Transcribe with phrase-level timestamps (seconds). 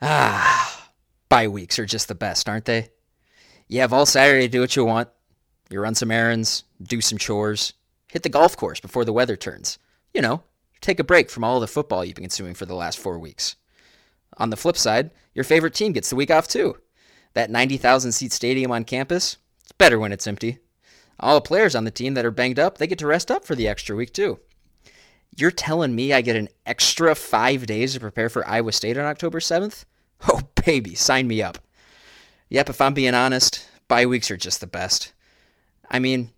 [0.00, 0.90] Ah,
[1.28, 2.90] bye weeks are just the best, aren't they?
[3.66, 5.08] You have all Saturday to do what you want.
[5.70, 7.74] You run some errands, do some chores,
[8.08, 9.78] hit the golf course before the weather turns.
[10.14, 10.42] You know,
[10.80, 13.56] take a break from all the football you've been consuming for the last four weeks.
[14.38, 16.78] On the flip side, your favorite team gets the week off too.
[17.34, 20.58] That 90,000 seat stadium on campus, it's better when it's empty.
[21.20, 23.44] All the players on the team that are banged up, they get to rest up
[23.44, 24.38] for the extra week too.
[25.40, 29.04] You're telling me I get an extra five days to prepare for Iowa State on
[29.04, 29.84] October 7th?
[30.28, 31.58] Oh, baby, sign me up.
[32.48, 35.12] Yep, if I'm being honest, bye weeks are just the best.
[35.88, 36.32] I mean,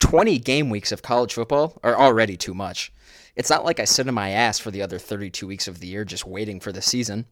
[0.00, 2.92] 20 game weeks of college football are already too much.
[3.36, 5.86] It's not like I sit on my ass for the other 32 weeks of the
[5.86, 7.24] year just waiting for the season.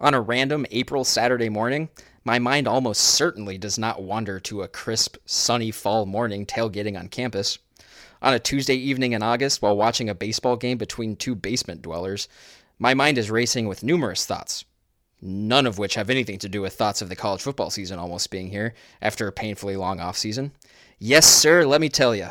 [0.00, 1.88] On a random April Saturday morning,
[2.24, 7.06] my mind almost certainly does not wander to a crisp, sunny fall morning tailgating on
[7.06, 7.60] campus.
[8.22, 12.28] On a Tuesday evening in August, while watching a baseball game between two basement dwellers,
[12.78, 14.64] my mind is racing with numerous thoughts,
[15.20, 18.30] none of which have anything to do with thoughts of the college football season almost
[18.30, 20.52] being here after a painfully long off season.
[21.00, 22.28] Yes, sir, let me tell you.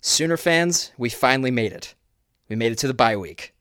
[0.00, 1.96] Sooner fans, we finally made it.
[2.48, 3.54] We made it to the bye week.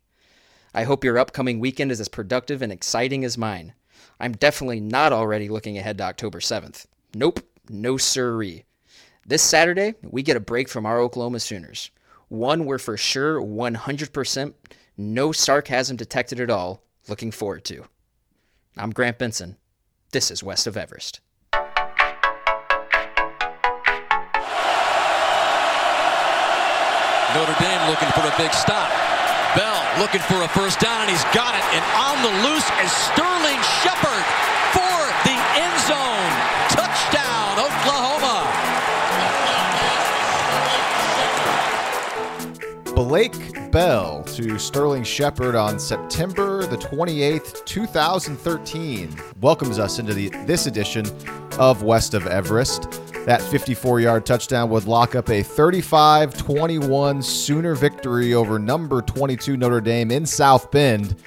[0.76, 3.74] I hope your upcoming weekend is as productive and exciting as mine.
[4.20, 6.86] I'm definitely not already looking ahead to October 7th.
[7.16, 8.66] Nope, no sirree.
[9.26, 11.92] This Saturday, we get a break from our Oklahoma Sooners.
[12.28, 14.54] One we're for sure 100%
[14.98, 17.86] no sarcasm detected at all, looking forward to.
[18.76, 19.56] I'm Grant Benson.
[20.12, 21.22] This is West of Everest.
[27.34, 28.92] Notre Dame looking for a big stop.
[29.56, 31.64] Bell looking for a first down, and he's got it.
[31.72, 34.53] And on the loose is Sterling Shepard
[43.08, 49.14] Blake Bell to Sterling Shepard on September the 28th, 2013.
[49.42, 51.06] Welcomes us into the this edition
[51.60, 52.90] of West of Everest.
[53.26, 59.58] That 54 yard touchdown would lock up a 35 21 Sooner victory over number 22
[59.58, 61.18] Notre Dame in South Bend.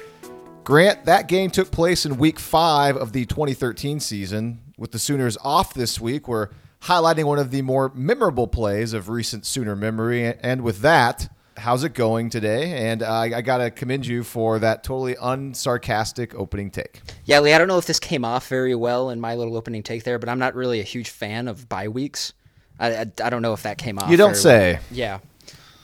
[0.65, 4.61] Grant, that game took place in week five of the 2013 season.
[4.79, 6.49] With the Sooners off this week, we're
[6.85, 10.25] highlighting one of the more memorable plays of recent Sooner memory.
[10.41, 12.89] And with that, how's it going today?
[12.91, 17.01] And uh, I, I got to commend you for that totally unsarcastic opening take.
[17.25, 19.83] Yeah, Lee, I don't know if this came off very well in my little opening
[19.83, 22.33] take there, but I'm not really a huge fan of bye weeks.
[22.79, 24.11] I, I, I don't know if that came off.
[24.11, 24.75] You don't say.
[24.75, 24.83] well.
[24.91, 25.19] Yeah.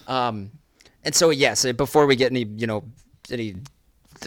[0.06, 0.50] Um,
[1.04, 2.84] and so yes, uh, before we get any, you know,
[3.30, 3.56] any,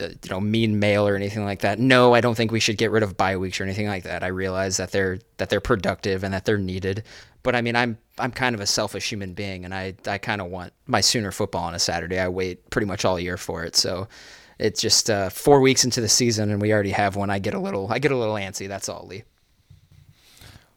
[0.01, 1.79] uh, you know, mean mail or anything like that.
[1.79, 4.23] No, I don't think we should get rid of bye weeks or anything like that.
[4.23, 7.03] I realize that they're that they're productive and that they're needed.
[7.43, 10.41] But I mean, I'm I'm kind of a selfish human being, and I I kind
[10.41, 12.19] of want my Sooner football on a Saturday.
[12.19, 14.07] I wait pretty much all year for it, so
[14.59, 17.29] it's just uh, four weeks into the season, and we already have one.
[17.29, 18.67] I get a little I get a little antsy.
[18.67, 19.23] That's all, Lee.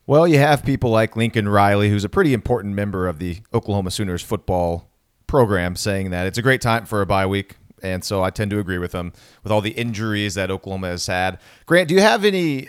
[0.07, 3.91] Well, you have people like Lincoln Riley, who's a pretty important member of the Oklahoma
[3.91, 4.89] Sooners football
[5.27, 7.57] program, saying that it's a great time for a bye week.
[7.83, 9.13] And so I tend to agree with him
[9.43, 11.39] with all the injuries that Oklahoma has had.
[11.67, 12.69] Grant, do you have any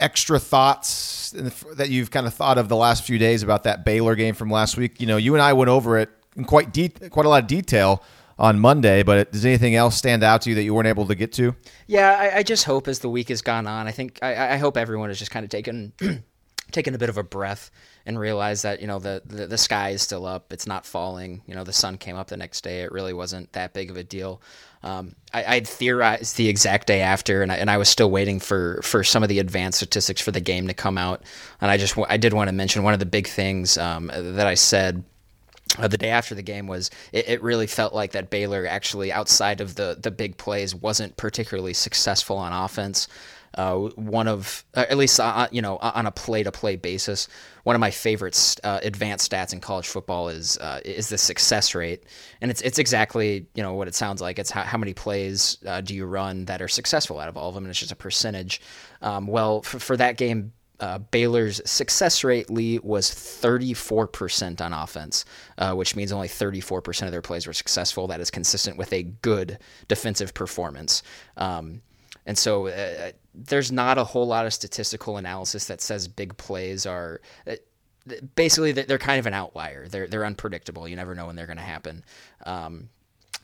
[0.00, 4.14] extra thoughts that you've kind of thought of the last few days about that Baylor
[4.14, 5.00] game from last week?
[5.00, 7.48] You know, you and I went over it in quite de- quite a lot of
[7.48, 8.02] detail
[8.38, 11.14] on Monday, but does anything else stand out to you that you weren't able to
[11.14, 11.54] get to?
[11.86, 14.56] Yeah, I, I just hope as the week has gone on, I think I, I
[14.56, 15.92] hope everyone has just kind of taken
[16.72, 17.70] taken a bit of a breath
[18.06, 21.42] and realize that you know the, the the sky is still up, it's not falling.
[21.46, 22.82] You know, the sun came up the next day.
[22.82, 24.40] It really wasn't that big of a deal.
[24.82, 28.40] Um, I, I'd theorized the exact day after, and I, and I was still waiting
[28.40, 31.22] for for some of the advanced statistics for the game to come out.
[31.60, 34.46] And I just I did want to mention one of the big things um, that
[34.46, 35.04] I said
[35.78, 39.12] uh, the day after the game was it, it really felt like that Baylor actually
[39.12, 43.06] outside of the the big plays wasn't particularly successful on offense.
[43.54, 47.28] Uh, one of uh, at least uh, you know on a play to play basis,
[47.64, 51.74] one of my favorite uh, advanced stats in college football is uh, is the success
[51.74, 52.04] rate,
[52.40, 54.38] and it's it's exactly you know what it sounds like.
[54.38, 57.48] It's how, how many plays uh, do you run that are successful out of all
[57.48, 58.60] of them, and it's just a percentage.
[59.02, 65.24] Um, well, for, for that game, uh, Baylor's success rate, Lee, was 34% on offense,
[65.58, 68.06] uh, which means only 34% of their plays were successful.
[68.06, 69.58] That is consistent with a good
[69.88, 71.02] defensive performance.
[71.36, 71.82] Um,
[72.26, 76.86] and so uh, there's not a whole lot of statistical analysis that says big plays
[76.86, 77.20] are.
[77.46, 77.56] Uh,
[78.34, 79.88] basically, they're kind of an outlier.
[79.88, 80.88] They're they're unpredictable.
[80.88, 82.04] You never know when they're going to happen.
[82.44, 82.88] Um,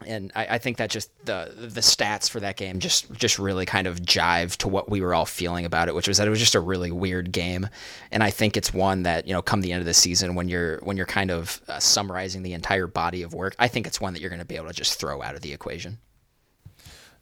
[0.04, 3.64] and I, I, think that just the the stats for that game just just really
[3.64, 6.30] kind of jive to what we were all feeling about it, which was that it
[6.30, 7.68] was just a really weird game,
[8.10, 10.48] and I think it's one that you know come the end of the season when
[10.48, 14.00] you're when you're kind of uh, summarizing the entire body of work, I think it's
[14.00, 15.98] one that you're going to be able to just throw out of the equation.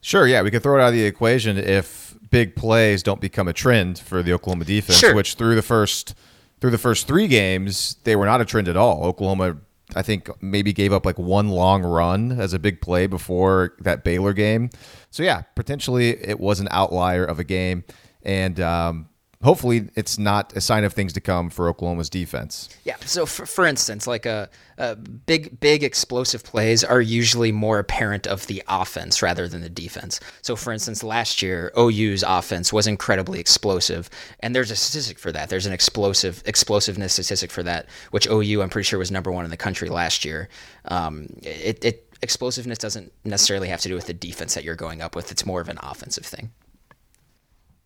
[0.05, 3.47] Sure, yeah, we could throw it out of the equation if big plays don't become
[3.47, 5.15] a trend for the Oklahoma defense, Sure.
[5.15, 6.13] which through the first
[6.61, 9.03] through the first three games they were not a trend at all.
[9.03, 9.57] Oklahoma,
[9.95, 14.03] I think, maybe gave up like one long run as a big play before that
[14.03, 14.69] Baylor game.
[15.09, 17.83] So yeah, potentially it was an outlier of a game,
[18.21, 19.09] and um,
[19.43, 22.69] hopefully it's not a sign of things to come for Oklahoma's defense.
[22.83, 22.95] Yeah.
[23.05, 28.27] So, for, for instance, like a, a big, big explosive plays are usually more apparent
[28.27, 30.19] of the offense rather than the defense.
[30.41, 34.09] So, for instance, last year OU's offense was incredibly explosive,
[34.39, 35.49] and there's a statistic for that.
[35.49, 39.45] There's an explosive explosiveness statistic for that, which OU I'm pretty sure was number one
[39.45, 40.49] in the country last year.
[40.85, 45.01] Um, it, it explosiveness doesn't necessarily have to do with the defense that you're going
[45.01, 45.31] up with.
[45.31, 46.51] It's more of an offensive thing.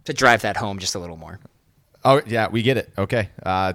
[0.09, 1.39] To drive that home just a little more.
[2.03, 2.91] Oh yeah, we get it.
[2.97, 3.29] Okay.
[3.43, 3.73] Uh,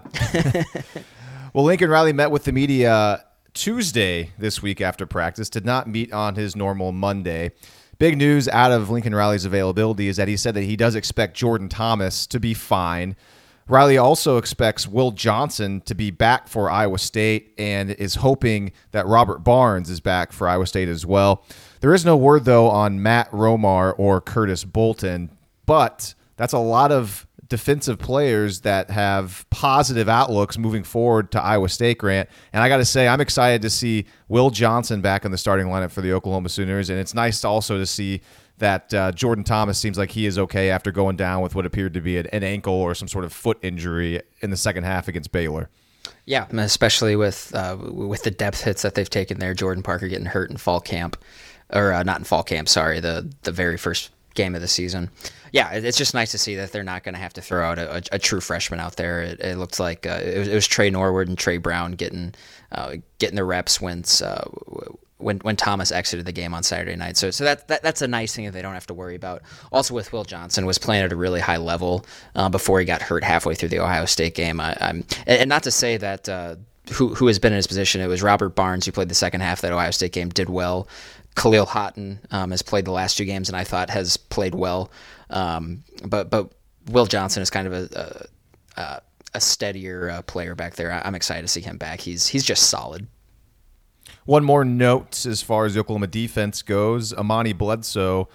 [1.52, 5.48] well, Lincoln Riley met with the media Tuesday this week after practice.
[5.48, 7.52] Did not meet on his normal Monday.
[7.98, 11.36] Big news out of Lincoln Riley's availability is that he said that he does expect
[11.36, 13.14] Jordan Thomas to be fine.
[13.69, 19.06] Riley also expects Will Johnson to be back for Iowa State and is hoping that
[19.06, 21.44] Robert Barnes is back for Iowa State as well.
[21.78, 25.31] There is no word, though, on Matt Romar or Curtis Bolton,
[25.64, 31.69] but that's a lot of defensive players that have positive outlooks moving forward to Iowa
[31.69, 32.28] State, Grant.
[32.52, 35.66] And I got to say, I'm excited to see Will Johnson back in the starting
[35.66, 36.90] lineup for the Oklahoma Sooners.
[36.90, 38.22] And it's nice also to see
[38.58, 41.94] that uh, Jordan Thomas seems like he is okay after going down with what appeared
[41.94, 45.08] to be an, an ankle or some sort of foot injury in the second half
[45.08, 45.69] against Baylor.
[46.26, 49.54] Yeah, especially with uh, with the depth hits that they've taken there.
[49.54, 51.16] Jordan Parker getting hurt in fall camp,
[51.70, 52.69] or uh, not in fall camp.
[52.69, 55.10] Sorry, the the very first game of the season.
[55.52, 57.78] Yeah, it's just nice to see that they're not going to have to throw out
[57.78, 59.22] a, a, a, true freshman out there.
[59.22, 62.34] It, it looked like uh, it, was, it, was, Tre Norwood and Tre Brown getting
[62.72, 64.48] uh, getting the reps once uh,
[65.19, 67.16] when when Thomas exited the game on Saturday night.
[67.16, 69.42] So so that, that that's a nice thing that they don't have to worry about.
[69.70, 72.04] Also with Will Johnson was playing at a really high level
[72.34, 74.60] uh, before he got hurt halfway through the Ohio State game.
[74.60, 76.28] I, am and not to say that.
[76.28, 76.56] Uh,
[76.92, 78.02] who, who has been in his position?
[78.02, 80.50] It was Robert Barnes who played the second half of that Ohio State game, did
[80.50, 80.86] well.
[81.34, 84.90] Kahlil Haughton um, has played the last two games, and I thought has played well.
[85.31, 86.52] Um, but but
[86.88, 88.28] Will Johnson is kind of a
[88.76, 89.00] a,
[89.34, 90.92] a steadier uh, player back there.
[90.92, 92.00] I'm excited to see him back.
[92.00, 93.06] He's he's just solid.
[94.26, 98.28] One more note as far as the Oklahoma defense goes: Amani Bledsoe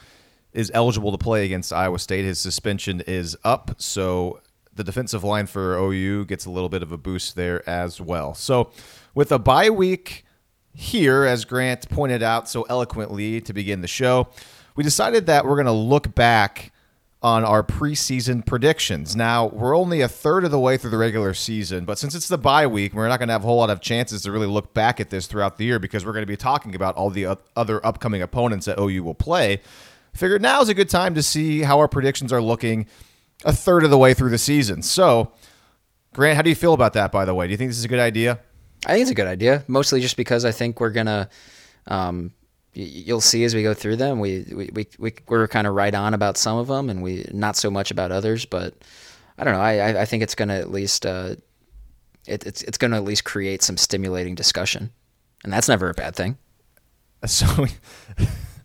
[0.51, 2.25] is eligible to play against Iowa State.
[2.25, 4.41] His suspension is up, so
[4.75, 8.33] the defensive line for OU gets a little bit of a boost there as well.
[8.33, 8.71] So,
[9.13, 10.25] with a bye week
[10.79, 14.29] here, as Grant pointed out so eloquently to begin the show,
[14.77, 16.71] we decided that we're going to look back
[17.21, 19.13] on our preseason predictions.
[19.13, 22.29] Now, we're only a third of the way through the regular season, but since it's
[22.29, 24.47] the bye week, we're not going to have a whole lot of chances to really
[24.47, 27.09] look back at this throughout the year because we're going to be talking about all
[27.09, 29.59] the other upcoming opponents that OU will play.
[30.13, 32.87] Figured now is a good time to see how our predictions are looking
[33.43, 34.81] a third of the way through the season.
[34.81, 35.33] So,
[36.13, 37.47] Grant, how do you feel about that, by the way?
[37.47, 38.39] Do you think this is a good idea?
[38.85, 41.29] I think it's a good idea, mostly just because I think we're to.
[41.87, 42.31] Um,
[42.73, 44.19] you'll see as we go through them.
[44.19, 47.25] We we we, we we're kind of right on about some of them, and we
[47.31, 48.45] not so much about others.
[48.45, 48.75] But
[49.37, 49.61] I don't know.
[49.61, 51.35] I I think it's to at least uh,
[52.25, 54.91] it, it's it's to at least create some stimulating discussion,
[55.43, 56.37] and that's never a bad thing.
[57.25, 57.45] So,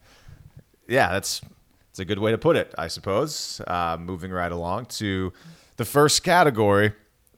[0.88, 1.43] yeah, that's
[1.90, 3.60] it's a good way to put it, I suppose.
[3.67, 5.32] Uh, moving right along to
[5.77, 6.93] the first category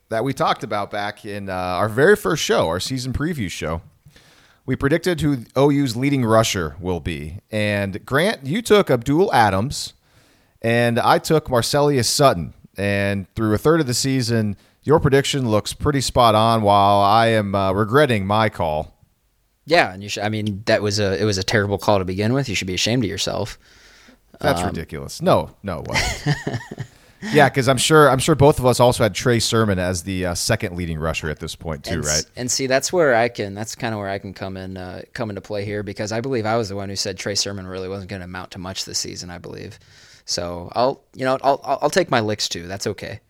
[0.09, 3.83] that we talked about back in uh, our very first show, our season preview show
[4.67, 7.39] we predicted who OU's leading rusher will be.
[7.51, 9.95] And Grant, you took Abdul Adams,
[10.61, 12.53] and I took Marcelias Sutton.
[12.77, 16.63] And through a third of the season, your prediction looks pretty spot on.
[16.63, 18.93] While I am uh, regretting my call.
[19.65, 20.25] Yeah, and you should.
[20.25, 22.49] I mean, that was a it was a terrible call to begin with.
[22.49, 23.59] You should be ashamed of yourself.
[24.41, 25.23] That's um, ridiculous.
[25.23, 25.83] No, no,
[27.33, 30.27] yeah, because I'm sure I'm sure both of us also had Trey Sermon as the
[30.27, 32.25] uh, second leading rusher at this point too, and, right?
[32.37, 33.55] And see, that's where I can.
[33.55, 36.21] That's kind of where I can come in, uh, come into play here because I
[36.21, 38.59] believe I was the one who said Trey Sermon really wasn't going to amount to
[38.59, 39.31] much this season.
[39.31, 39.79] I believe,
[40.25, 42.67] so I'll you know I'll I'll take my licks too.
[42.67, 43.21] That's okay.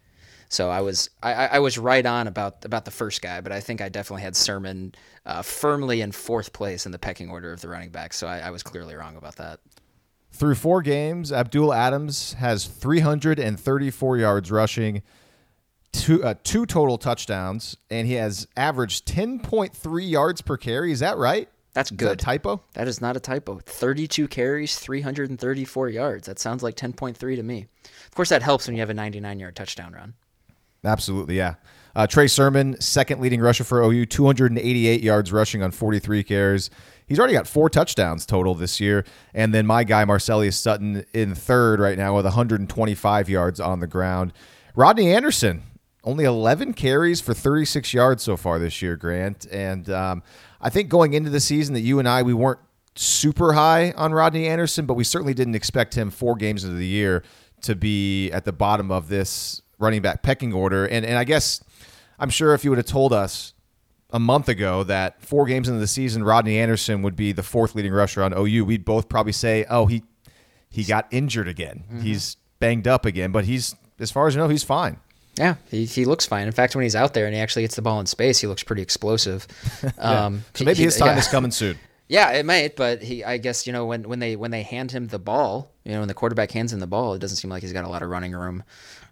[0.48, 3.60] So I was I, I was right on about about the first guy, but I
[3.60, 7.60] think I definitely had Sermon uh, firmly in fourth place in the pecking order of
[7.60, 8.16] the running backs.
[8.16, 9.60] So I, I was clearly wrong about that.
[10.36, 15.00] Through four games, Abdul Adams has 334 yards rushing,
[15.92, 20.92] two, uh, two total touchdowns, and he has averaged 10.3 yards per carry.
[20.92, 21.48] Is that right?
[21.72, 22.18] That's good.
[22.18, 22.62] That typo?
[22.74, 23.60] That is not a typo.
[23.64, 26.26] 32 carries, 334 yards.
[26.26, 27.66] That sounds like 10.3 to me.
[28.04, 30.12] Of course, that helps when you have a 99 yard touchdown run.
[30.84, 31.54] Absolutely, yeah.
[31.94, 36.68] Uh, Trey Sermon, second leading rusher for OU, 288 yards rushing on 43 carries.
[37.06, 39.04] He's already got four touchdowns total this year.
[39.32, 43.86] And then my guy, Marcelias Sutton, in third right now with 125 yards on the
[43.86, 44.32] ground.
[44.74, 45.62] Rodney Anderson,
[46.02, 49.46] only 11 carries for 36 yards so far this year, Grant.
[49.50, 50.22] And um,
[50.60, 52.60] I think going into the season that you and I, we weren't
[52.96, 56.86] super high on Rodney Anderson, but we certainly didn't expect him four games into the
[56.86, 57.22] year
[57.62, 60.86] to be at the bottom of this running back pecking order.
[60.86, 61.62] And and I guess
[62.18, 63.52] I'm sure if you would have told us
[64.10, 67.74] a month ago that four games into the season, Rodney Anderson would be the fourth
[67.74, 70.04] leading rusher on OU, we'd both probably say, "Oh, he
[70.70, 71.84] he got injured again.
[71.86, 72.00] Mm-hmm.
[72.00, 74.98] He's banged up again." But he's, as far as I know, he's fine.
[75.36, 76.46] Yeah, he, he looks fine.
[76.46, 78.46] In fact, when he's out there and he actually gets the ball in space, he
[78.46, 79.46] looks pretty explosive.
[79.82, 79.90] yeah.
[79.98, 81.18] um, so maybe he, his time yeah.
[81.18, 81.78] is coming soon.
[82.08, 84.92] Yeah, it might, but he I guess, you know, when, when they when they hand
[84.92, 87.50] him the ball, you know, when the quarterback hands him the ball, it doesn't seem
[87.50, 88.62] like he's got a lot of running room.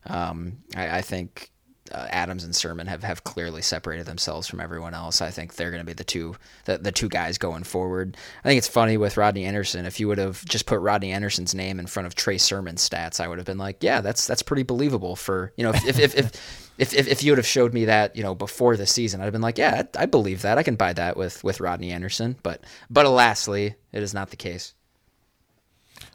[0.06, 1.50] Um, I, I think
[1.93, 5.21] uh, Adams and Sermon have, have clearly separated themselves from everyone else.
[5.21, 8.17] I think they're going to be the two the, the two guys going forward.
[8.43, 9.85] I think it's funny with Rodney Anderson.
[9.85, 13.21] If you would have just put Rodney Anderson's name in front of Trey Sermon's stats,
[13.21, 15.14] I would have been like, yeah, that's that's pretty believable.
[15.14, 18.17] For you know, if if if, if, if, if, you would have showed me that
[18.17, 20.59] you know before the season, I'd have been like, yeah, I, I believe that.
[20.59, 22.37] I can buy that with with Rodney Anderson.
[22.43, 24.75] But but alasly, it is not the case.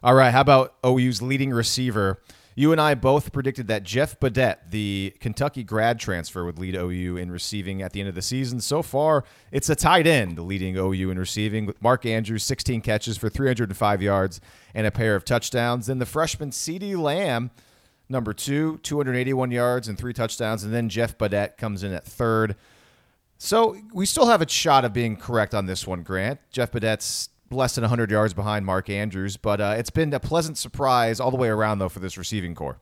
[0.02, 2.20] All right, how about OU's leading receiver?
[2.60, 7.16] You and I both predicted that Jeff Badet, the Kentucky grad transfer, would lead OU
[7.16, 8.60] in receiving at the end of the season.
[8.60, 13.16] So far, it's a tight end leading OU in receiving with Mark Andrews, 16 catches
[13.16, 14.42] for 305 yards
[14.74, 15.88] and a pair of touchdowns.
[15.88, 17.52] Then the freshman CeeDee Lamb,
[18.10, 20.66] number two, 281 yards and three touchdowns.
[20.66, 22.58] And then Jeff Badet comes in at third.
[23.38, 26.42] So we still have a shot of being correct on this one, Grant.
[26.52, 30.58] Jeff Badet's less than 100 yards behind Mark Andrews, but uh, it's been a pleasant
[30.58, 32.80] surprise all the way around though for this receiving core.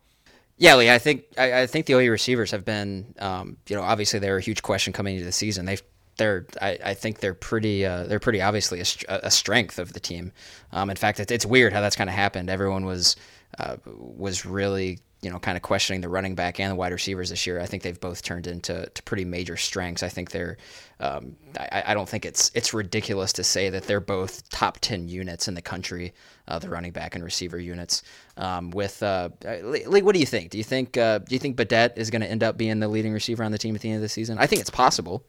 [0.56, 3.82] Yeah, Lee, I think I, I think the OU receivers have been, um, you know,
[3.82, 5.66] obviously they're a huge question coming into the season.
[5.66, 5.82] They've
[6.16, 10.00] they're I, I think they're pretty uh, they're pretty obviously a, a, strength of the
[10.00, 10.32] team.
[10.72, 12.50] Um, in fact, it's, it's weird how that's kind of happened.
[12.50, 13.14] Everyone was
[13.58, 17.30] uh, was really you know, kind of questioning the running back and the wide receivers
[17.30, 17.60] this year.
[17.60, 20.04] I think they've both turned into to pretty major strengths.
[20.04, 20.56] I think they're,
[21.00, 25.08] um, I, I, don't think it's it's ridiculous to say that they're both top ten
[25.08, 26.14] units in the country,
[26.46, 28.04] uh, the running back and receiver units.
[28.36, 30.50] Um, with uh, Lee, what do you think?
[30.50, 32.88] Do you think uh, do you think Badet is going to end up being the
[32.88, 34.38] leading receiver on the team at the end of the season?
[34.38, 35.24] I think it's possible.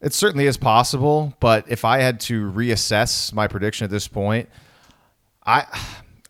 [0.00, 4.50] It certainly is possible, but if I had to reassess my prediction at this point,
[5.46, 5.66] I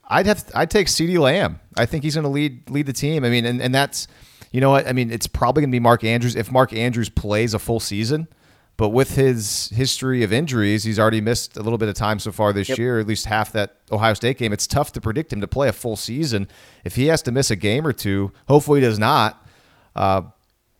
[0.08, 1.60] I'd have I'd take CeeDee Lamb.
[1.76, 3.24] I think he's going to lead lead the team.
[3.24, 4.06] I mean, and, and that's
[4.52, 5.10] you know what I mean.
[5.10, 8.28] It's probably going to be Mark Andrews if Mark Andrews plays a full season.
[8.76, 12.32] But with his history of injuries, he's already missed a little bit of time so
[12.32, 12.78] far this yep.
[12.78, 14.52] year, at least half that Ohio State game.
[14.52, 16.48] It's tough to predict him to play a full season.
[16.84, 19.46] If he has to miss a game or two, hopefully he does not.
[19.94, 20.22] Uh,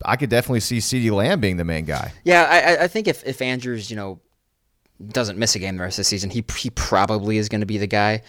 [0.03, 2.11] I could definitely see CeeDee Lamb being the main guy.
[2.25, 4.19] Yeah, I, I think if, if Andrews, you know,
[5.09, 7.67] doesn't miss a game the rest of the season, he he probably is going to
[7.67, 8.21] be the guy.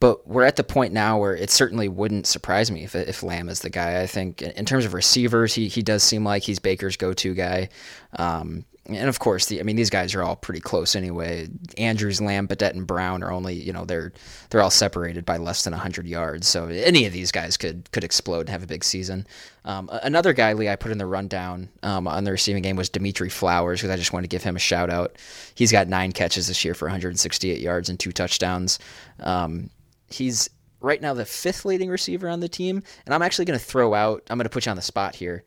[0.00, 3.50] But we're at the point now where it certainly wouldn't surprise me if, if Lamb
[3.50, 4.00] is the guy.
[4.00, 7.34] I think in terms of receivers, he, he does seem like he's Baker's go to
[7.34, 7.68] guy.
[8.14, 11.48] Um, and of course, the, I mean, these guys are all pretty close anyway.
[11.76, 14.12] Andrews, Lamb, Badet, and Brown are only, you know, they're
[14.48, 16.48] they're all separated by less than 100 yards.
[16.48, 19.26] So any of these guys could could explode and have a big season.
[19.64, 22.88] Um, another guy, Lee, I put in the rundown um, on the receiving game was
[22.88, 25.16] Dimitri Flowers because I just wanted to give him a shout out.
[25.54, 28.78] He's got nine catches this year for 168 yards and two touchdowns.
[29.20, 29.70] Um,
[30.10, 30.50] He's
[30.80, 32.82] right now the fifth leading receiver on the team.
[33.06, 35.14] And I'm actually going to throw out, I'm going to put you on the spot
[35.14, 35.44] here.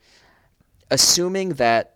[0.89, 1.89] Assuming that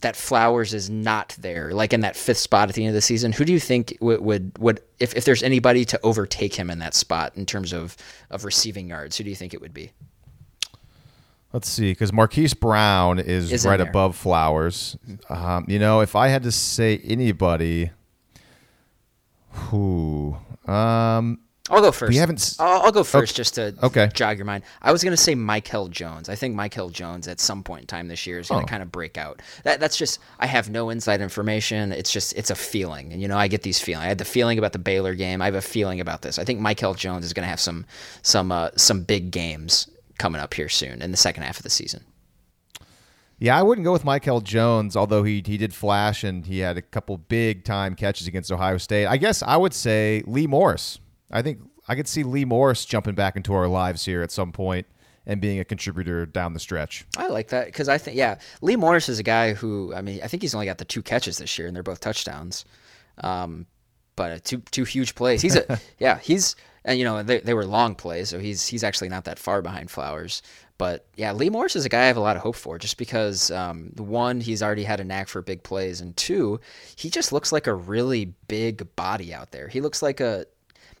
[0.00, 3.02] that Flowers is not there, like in that fifth spot at the end of the
[3.02, 6.70] season, who do you think would would, would if, if there's anybody to overtake him
[6.70, 7.96] in that spot in terms of,
[8.30, 9.90] of receiving yards, who do you think it would be?
[11.52, 14.96] Let's see, because Marquise Brown is, is right above Flowers.
[15.28, 17.90] Um, you know, if I had to say anybody,
[19.50, 21.40] who, um,
[21.70, 22.10] I'll go first.
[22.10, 22.56] We haven't.
[22.58, 24.10] I'll, I'll go first just to okay.
[24.12, 24.64] jog your mind.
[24.80, 26.28] I was going to say Michael Jones.
[26.28, 28.68] I think Michael Jones at some point in time this year is going to oh.
[28.68, 29.40] kind of break out.
[29.62, 31.92] That that's just I have no inside information.
[31.92, 34.04] It's just it's a feeling, and you know I get these feelings.
[34.04, 35.40] I had the feeling about the Baylor game.
[35.40, 36.38] I have a feeling about this.
[36.38, 37.86] I think Michael Jones is going to have some
[38.22, 39.88] some uh, some big games
[40.18, 42.04] coming up here soon in the second half of the season.
[43.38, 46.76] Yeah, I wouldn't go with Michael Jones, although he he did flash and he had
[46.76, 49.06] a couple big time catches against Ohio State.
[49.06, 50.98] I guess I would say Lee Morris.
[51.32, 54.52] I think I could see Lee Morris jumping back into our lives here at some
[54.52, 54.86] point
[55.26, 57.04] and being a contributor down the stretch.
[57.16, 60.20] I like that because I think yeah, Lee Morris is a guy who I mean
[60.22, 62.64] I think he's only got the two catches this year and they're both touchdowns,
[63.18, 63.66] um,
[64.16, 65.42] but two two huge plays.
[65.42, 68.84] He's a yeah he's and you know they, they were long plays, so he's he's
[68.84, 70.42] actually not that far behind Flowers.
[70.78, 72.96] But yeah, Lee Morris is a guy I have a lot of hope for, just
[72.96, 76.58] because um, one, he's already had a knack for big plays, and two,
[76.96, 79.68] he just looks like a really big body out there.
[79.68, 80.46] He looks like a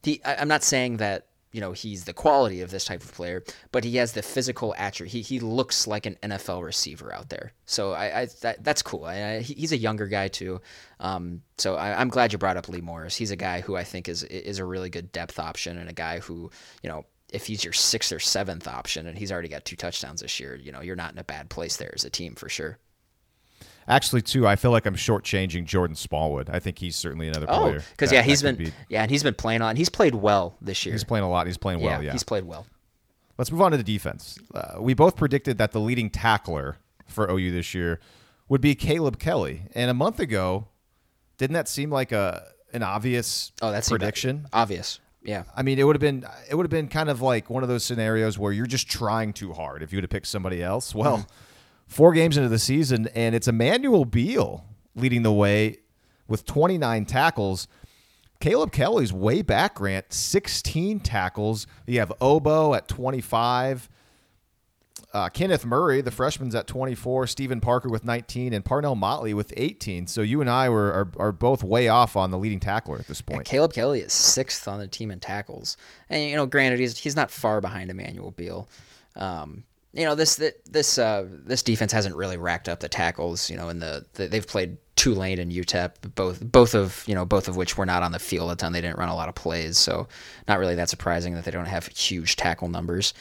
[0.02, 0.20] he.
[0.24, 3.44] I, I'm not saying that you know he's the quality of this type of player,
[3.70, 5.12] but he has the physical attribute.
[5.12, 7.52] He he looks like an NFL receiver out there.
[7.66, 9.04] So I, I that, that's cool.
[9.04, 10.60] I, I, he's a younger guy too.
[10.98, 13.16] Um, so I, am glad you brought up Lee Morris.
[13.16, 15.94] He's a guy who I think is is a really good depth option and a
[15.94, 16.50] guy who
[16.82, 20.22] you know if he's your sixth or seventh option and he's already got two touchdowns
[20.22, 22.48] this year, you know you're not in a bad place there as a team for
[22.48, 22.78] sure.
[23.88, 26.48] Actually, too, I feel like I'm shortchanging Jordan Smallwood.
[26.50, 27.84] I think he's certainly another oh, player.
[27.90, 28.72] because yeah, he's been be.
[28.88, 29.76] yeah, and he's been playing on.
[29.76, 30.92] He's played well this year.
[30.92, 31.46] He's playing a lot.
[31.46, 32.02] He's playing well.
[32.02, 32.66] Yeah, he's played well.
[33.38, 34.38] Let's move on to the defense.
[34.54, 37.98] Uh, we both predicted that the leading tackler for OU this year
[38.48, 40.68] would be Caleb Kelly, and a month ago,
[41.38, 44.46] didn't that seem like a an obvious oh that's prediction?
[44.52, 45.00] Obvious.
[45.24, 45.44] Yeah.
[45.56, 47.68] I mean, it would have been it would have been kind of like one of
[47.68, 50.94] those scenarios where you're just trying too hard if you would have picked somebody else.
[50.94, 51.18] Well.
[51.18, 51.26] Mm
[51.92, 55.78] four games into the season, and it's Emmanuel Beal leading the way
[56.26, 57.68] with 29 tackles.
[58.40, 61.66] Caleb Kelly's way back, Grant, 16 tackles.
[61.86, 63.88] You have Obo at 25.
[65.12, 67.26] Uh, Kenneth Murray, the freshman's at 24.
[67.26, 70.06] Steven Parker with 19, and Parnell Motley with 18.
[70.06, 73.06] So you and I were are, are both way off on the leading tackler at
[73.06, 73.46] this point.
[73.46, 75.76] Yeah, Caleb Kelly is sixth on the team in tackles,
[76.08, 78.68] and you know, granted, he's he's not far behind Emmanuel Beal.
[79.14, 83.50] Um, you know this this uh, this defense hasn't really racked up the tackles.
[83.50, 87.26] You know, in the, the they've played Tulane and UTEP, both both of you know
[87.26, 88.72] both of which were not on the field a ton.
[88.72, 90.08] They didn't run a lot of plays, so
[90.48, 93.12] not really that surprising that they don't have huge tackle numbers.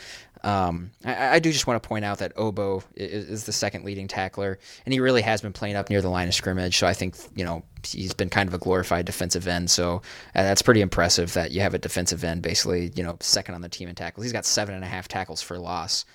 [0.43, 3.85] Um, I, I, do just want to point out that Obo is, is, the second
[3.85, 6.79] leading tackler, and he really has been playing up near the line of scrimmage.
[6.79, 9.69] So I think you know he's been kind of a glorified defensive end.
[9.69, 9.97] So
[10.33, 13.61] uh, that's pretty impressive that you have a defensive end basically you know second on
[13.61, 14.23] the team in tackles.
[14.23, 16.05] He's got seven and a half tackles for loss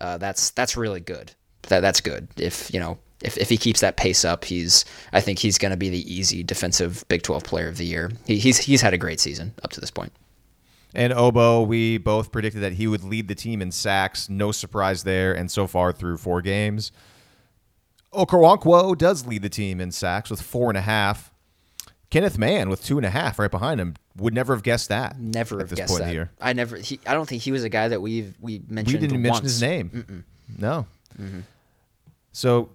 [0.00, 1.32] uh, that's that's really good.
[1.68, 2.28] That that's good.
[2.36, 5.70] If you know if, if he keeps that pace up, he's I think he's going
[5.70, 8.12] to be the easy defensive Big 12 player of the year.
[8.26, 10.12] He, he's he's had a great season up to this point.
[10.94, 14.28] And Obo, we both predicted that he would lead the team in sacks.
[14.28, 15.32] No surprise there.
[15.32, 16.92] And so far through four games,
[18.12, 21.32] Okoronkwo does lead the team in sacks with four and a half.
[22.10, 23.94] Kenneth Mann with two and a half right behind him.
[24.16, 25.18] Would never have guessed that.
[25.18, 26.28] Never at have guessed that.
[26.40, 26.76] I never.
[26.76, 29.00] He, I don't think he was a guy that we've we mentioned.
[29.00, 29.24] We didn't once.
[29.24, 29.90] mention his name.
[29.90, 30.24] Mm-mm.
[30.58, 30.86] No.
[31.20, 31.40] Mm-hmm.
[32.32, 32.70] So,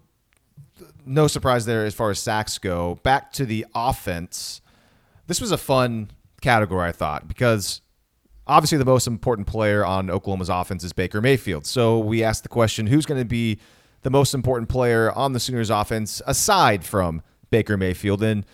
[1.06, 3.00] no surprise there as far as sacks go.
[3.04, 4.62] Back to the offense.
[5.28, 6.12] This was a fun
[6.42, 7.82] category, I thought, because
[8.48, 11.66] obviously the most important player on Oklahoma's offense is Baker Mayfield.
[11.66, 13.60] So we asked the question: Who's going to be
[14.02, 18.24] the most important player on the Sooners' offense aside from Baker Mayfield?
[18.24, 18.46] And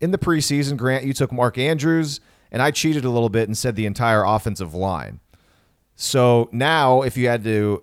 [0.00, 3.56] in the preseason, Grant, you took Mark Andrews, and I cheated a little bit and
[3.56, 5.20] said the entire offensive line.
[5.96, 7.82] So now, if you had to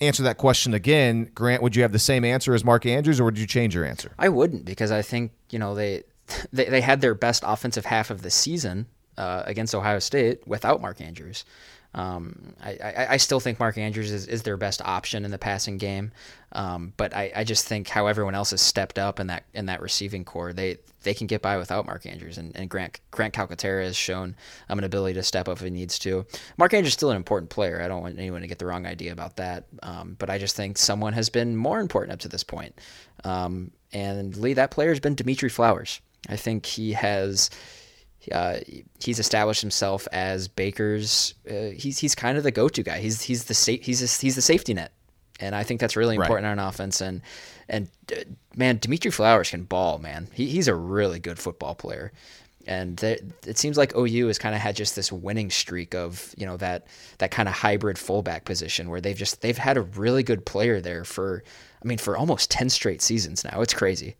[0.00, 3.24] answer that question again, Grant, would you have the same answer as Mark Andrews, or
[3.24, 4.12] would you change your answer?
[4.18, 6.02] I wouldn't because I think you know they
[6.52, 10.80] they, they had their best offensive half of the season uh, against Ohio State without
[10.82, 11.44] Mark Andrews.
[11.94, 15.36] Um, I, I, I, still think Mark Andrews is, is their best option in the
[15.36, 16.10] passing game,
[16.52, 19.66] um, but I, I just think how everyone else has stepped up in that in
[19.66, 23.34] that receiving core, they they can get by without Mark Andrews, and, and Grant Grant
[23.34, 24.34] Calcaterra has shown
[24.70, 26.24] um, an ability to step up if he needs to.
[26.56, 27.82] Mark Andrews is still an important player.
[27.82, 30.56] I don't want anyone to get the wrong idea about that, um, but I just
[30.56, 32.80] think someone has been more important up to this point.
[33.24, 36.00] Um, and Lee, that player has been Dimitri Flowers.
[36.28, 37.50] I think he has
[38.30, 38.58] uh,
[39.00, 41.34] he's established himself as Baker's.
[41.48, 43.00] Uh, he's he's kind of the go-to guy.
[43.00, 44.92] He's he's the sa- he's a, he's the safety net,
[45.40, 46.52] and I think that's really important right.
[46.52, 47.00] on offense.
[47.00, 47.22] And
[47.68, 48.20] and uh,
[48.54, 49.98] man, Dimitri Flowers can ball.
[49.98, 52.12] Man, he, he's a really good football player.
[52.64, 56.32] And th- it seems like OU has kind of had just this winning streak of
[56.36, 56.86] you know that
[57.18, 60.80] that kind of hybrid fullback position where they've just they've had a really good player
[60.80, 61.42] there for
[61.82, 63.62] I mean for almost ten straight seasons now.
[63.62, 64.14] It's crazy.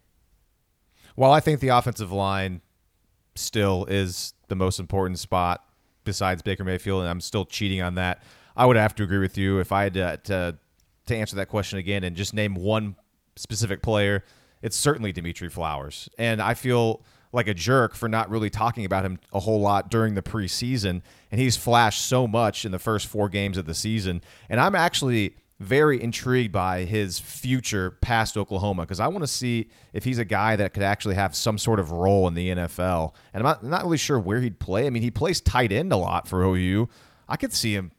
[1.15, 2.62] Well, I think the offensive line
[3.35, 5.64] still is the most important spot
[6.05, 8.23] besides Baker Mayfield, and I'm still cheating on that.
[8.57, 10.59] I would have to agree with you if I had to, to,
[11.07, 12.97] to answer that question again and just name one
[13.37, 14.25] specific player.
[14.61, 19.07] It's certainly Dimitri Flowers, and I feel like a jerk for not really talking about
[19.07, 21.01] him a whole lot during the preseason.
[21.31, 24.75] And he's flashed so much in the first four games of the season, and I'm
[24.75, 30.18] actually very intrigued by his future past Oklahoma because I want to see if he's
[30.18, 33.14] a guy that could actually have some sort of role in the NFL.
[33.33, 34.87] And I'm not, not really sure where he'd play.
[34.87, 36.88] I mean, he plays tight end a lot for OU.
[37.29, 37.92] I could see him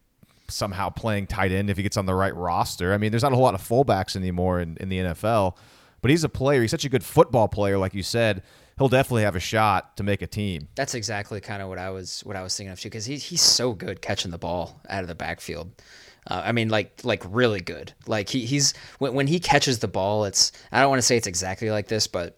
[0.49, 2.93] somehow playing tight end if he gets on the right roster.
[2.93, 5.56] I mean, there's not a whole lot of fullbacks anymore in, in the NFL,
[6.02, 6.62] but he's a player.
[6.62, 8.43] He's such a good football player, like you said.
[8.78, 10.67] he'll definitely have a shot to make a team.
[10.76, 13.23] That's exactly kind of what I was what I was thinking of too, because he's
[13.23, 15.71] he's so good catching the ball out of the backfield.
[16.27, 17.93] Uh, I mean, like like really good.
[18.07, 21.17] Like he he's when when he catches the ball, it's I don't want to say
[21.17, 22.38] it's exactly like this, but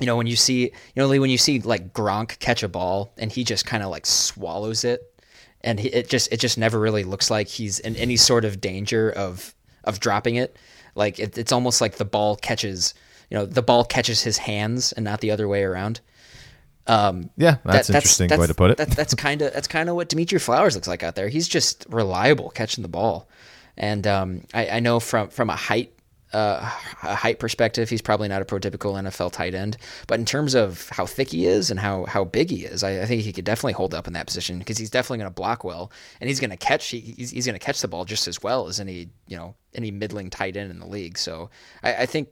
[0.00, 2.68] you know when you see you know Lee, when you see like Gronk catch a
[2.68, 5.14] ball and he just kind of like swallows it,
[5.60, 8.60] and he, it just it just never really looks like he's in any sort of
[8.60, 9.54] danger of
[9.84, 10.56] of dropping it.
[10.94, 12.94] Like it, it's almost like the ball catches
[13.30, 16.00] you know the ball catches his hands and not the other way around.
[16.86, 18.76] Um, yeah, that's that, interesting that's, way to put it.
[18.76, 21.28] That, that's kind of that's kind of what Dimitri Flowers looks like out there.
[21.28, 23.28] He's just reliable catching the ball,
[23.76, 25.92] and um, I, I, know from from a height
[26.32, 26.70] uh,
[27.02, 29.76] a height perspective, he's probably not a prototypical NFL tight end.
[30.06, 33.02] But in terms of how thick he is and how how big he is, I,
[33.02, 35.34] I think he could definitely hold up in that position because he's definitely going to
[35.34, 38.04] block well, and he's going to catch he, he's, he's going to catch the ball
[38.04, 41.18] just as well as any you know any middling tight end in the league.
[41.18, 41.50] So
[41.82, 42.28] I, I think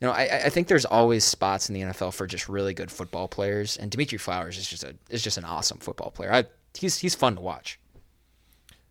[0.00, 2.90] you know, I, I think there's always spots in the NFL for just really good
[2.90, 6.32] football players, and Dimitri Flowers is just a is just an awesome football player.
[6.32, 6.44] I,
[6.78, 7.80] he's he's fun to watch.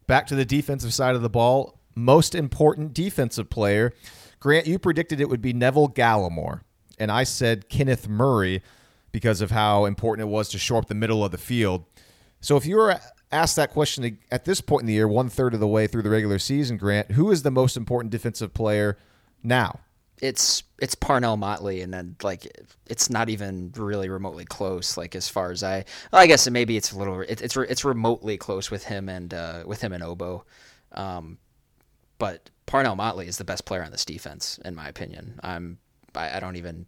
[0.08, 3.94] Back to the defensive side of the ball, most important defensive player.
[4.40, 6.62] Grant, you predicted it would be Neville Gallimore,
[6.98, 8.62] and I said Kenneth Murray
[9.12, 11.86] because of how important it was to shore up the middle of the field.
[12.42, 13.00] So if you were
[13.32, 16.02] asked that question at this point in the year, one third of the way through
[16.02, 18.98] the regular season, Grant, who is the most important defensive player
[19.42, 19.80] now?
[20.22, 22.48] It's it's Parnell Motley, and then like
[22.86, 24.98] it's not even really remotely close.
[24.98, 27.86] Like as far as I, well, I guess maybe it's a little it, it's it's
[27.86, 30.46] remotely close with him and uh, with him and Obo,
[30.94, 31.38] um,
[32.18, 35.40] but Parnell Motley is the best player on this defense in my opinion.
[35.44, 35.80] I'm
[36.16, 36.86] I, I don't even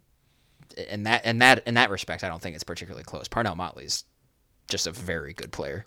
[0.76, 3.28] in that in that in that respect I don't think it's particularly close.
[3.28, 4.04] Parnell Motley's
[4.68, 5.86] just a very good player.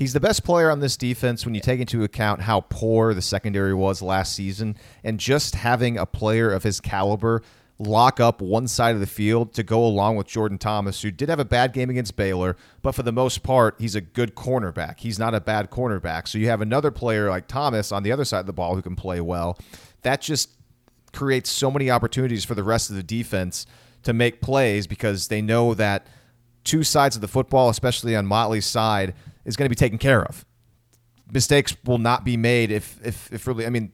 [0.00, 3.20] He's the best player on this defense when you take into account how poor the
[3.20, 7.42] secondary was last season, and just having a player of his caliber
[7.78, 11.28] lock up one side of the field to go along with Jordan Thomas, who did
[11.28, 15.00] have a bad game against Baylor, but for the most part, he's a good cornerback.
[15.00, 16.28] He's not a bad cornerback.
[16.28, 18.80] So you have another player like Thomas on the other side of the ball who
[18.80, 19.58] can play well.
[20.00, 20.48] That just
[21.12, 23.66] creates so many opportunities for the rest of the defense
[24.04, 26.06] to make plays because they know that
[26.64, 29.12] two sides of the football, especially on Motley's side,
[29.50, 30.44] is going to be taken care of.
[31.32, 33.92] Mistakes will not be made if, if, if really, I mean,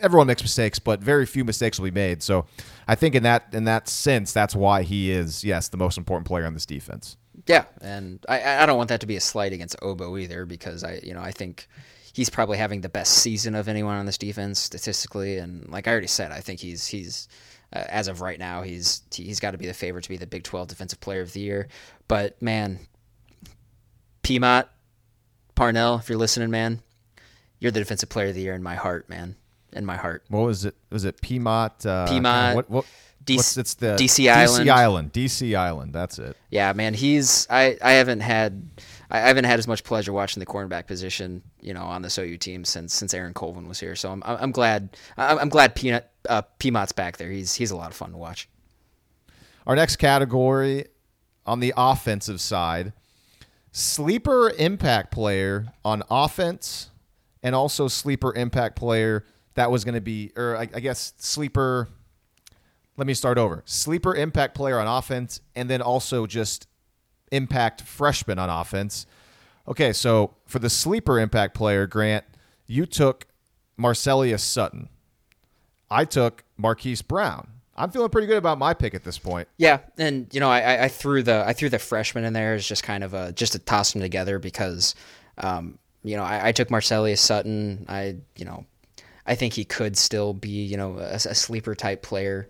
[0.00, 2.22] everyone makes mistakes, but very few mistakes will be made.
[2.22, 2.46] So
[2.88, 6.26] I think in that in that sense, that's why he is yes the most important
[6.26, 7.16] player on this defense.
[7.46, 10.84] Yeah, and I, I don't want that to be a slight against Obo either because
[10.84, 11.68] I you know I think
[12.12, 15.92] he's probably having the best season of anyone on this defense statistically, and like I
[15.92, 17.28] already said, I think he's he's
[17.72, 20.26] uh, as of right now he's he's got to be the favorite to be the
[20.26, 21.68] Big Twelve Defensive Player of the Year.
[22.08, 22.78] But man,
[24.22, 24.68] Piedmont
[25.54, 26.80] Parnell, if you're listening, man,
[27.58, 29.36] you're the defensive player of the year in my heart, man.
[29.72, 30.24] In my heart.
[30.28, 30.76] What was it?
[30.90, 31.84] Was it Piedmont?
[31.84, 32.56] Uh, Piedmont.
[32.56, 32.70] What?
[32.70, 32.84] what
[33.24, 34.68] D- what's it's the DC Island.
[34.68, 35.12] DC Island.
[35.12, 35.92] DC Island.
[35.92, 36.36] That's it.
[36.50, 36.94] Yeah, man.
[36.94, 37.76] He's I.
[37.82, 38.68] I haven't had.
[39.10, 42.36] I haven't had as much pleasure watching the cornerback position, you know, on the OU
[42.38, 43.96] team since since Aaron Colvin was here.
[43.96, 47.30] So I'm I'm glad I'm glad Peanut uh, Piedmont's back there.
[47.30, 48.48] He's he's a lot of fun to watch.
[49.66, 50.86] Our next category
[51.46, 52.92] on the offensive side
[53.74, 56.90] sleeper impact player on offense
[57.42, 61.88] and also sleeper impact player that was going to be, or I, I, guess sleeper.
[62.96, 63.62] Let me start over.
[63.66, 66.68] Sleeper impact player on offense, and then also just
[67.32, 69.06] impact freshman on offense.
[69.66, 72.24] Okay, so for the sleeper impact player, Grant,
[72.68, 73.26] you took
[73.76, 74.88] Marcelias Sutton.
[75.90, 77.48] I took Marquise Brown.
[77.76, 79.48] I'm feeling pretty good about my pick at this point.
[79.56, 82.66] Yeah, and you know, I, I threw the I threw the freshman in there as
[82.66, 84.94] just kind of a just to toss them together because,
[85.38, 87.86] um, you know, I, I took Marcelias Sutton.
[87.88, 88.64] I you know,
[89.26, 92.48] I think he could still be you know a, a sleeper type player.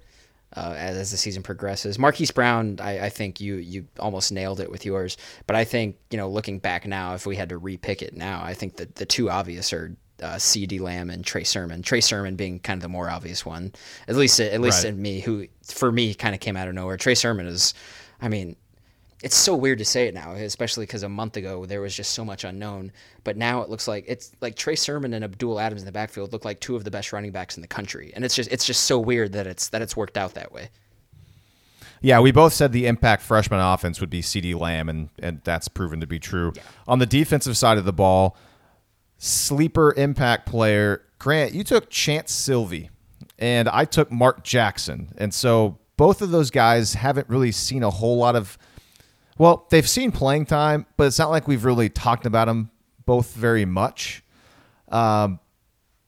[0.56, 1.98] Uh, as, as, the season progresses.
[1.98, 5.16] Marquise Brown, I, I, think you you almost nailed it with yours.
[5.48, 8.40] But I think you know, looking back now, if we had to repick it now,
[8.40, 11.82] I think that the two obvious are uh, CeeDee Lamb and Trey Sermon.
[11.82, 13.72] Trey Sermon being kind of the more obvious one,
[14.08, 14.92] at least at least right.
[14.92, 16.96] in me, who for me kind of came out of nowhere.
[16.96, 17.74] Trey Sermon is,
[18.20, 18.56] I mean,
[19.22, 22.12] it's so weird to say it now, especially because a month ago there was just
[22.12, 22.92] so much unknown.
[23.24, 26.32] But now it looks like it's like Trey Sermon and Abdul Adams in the backfield
[26.32, 28.66] look like two of the best running backs in the country, and it's just it's
[28.66, 30.68] just so weird that it's that it's worked out that way.
[32.04, 35.68] Yeah, we both said the impact freshman offense would be CeeDee Lamb, and, and that's
[35.68, 36.52] proven to be true.
[36.54, 36.62] Yeah.
[36.86, 38.36] On the defensive side of the ball,
[39.24, 41.02] sleeper impact player.
[41.18, 42.90] Grant, you took Chanse Sylvie,
[43.38, 45.12] and I took Mark Jackson.
[45.16, 48.58] And so both of those guys haven't really seen a whole lot of.
[49.38, 52.70] Well, they've seen playing time, but it's not like we've really talked about them
[53.06, 54.22] both very much.
[54.88, 55.40] Um,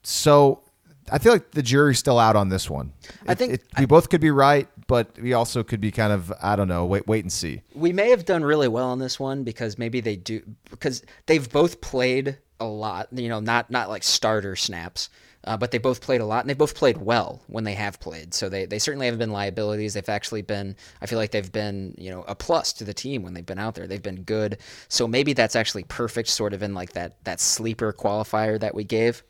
[0.03, 0.63] so
[1.11, 2.93] I feel like the jury's still out on this one.
[3.27, 6.33] I think it, we both could be right, but we also could be kind of
[6.43, 7.63] I don't know, wait wait and see.
[7.75, 11.51] We may have done really well on this one because maybe they do because they've
[11.51, 13.09] both played a lot.
[13.13, 15.09] You know, not not like starter snaps.
[15.45, 18.01] Uh, but they both played a lot and they both played well when they have
[18.01, 18.35] played.
[18.35, 19.95] So they, they certainly haven't been liabilities.
[19.95, 23.23] They've actually been, I feel like they've been, you know, a plus to the team
[23.23, 23.87] when they've been out there.
[23.87, 24.59] They've been good.
[24.89, 28.83] So maybe that's actually perfect, sort of in like that, that sleeper qualifier that we
[28.83, 29.23] gave.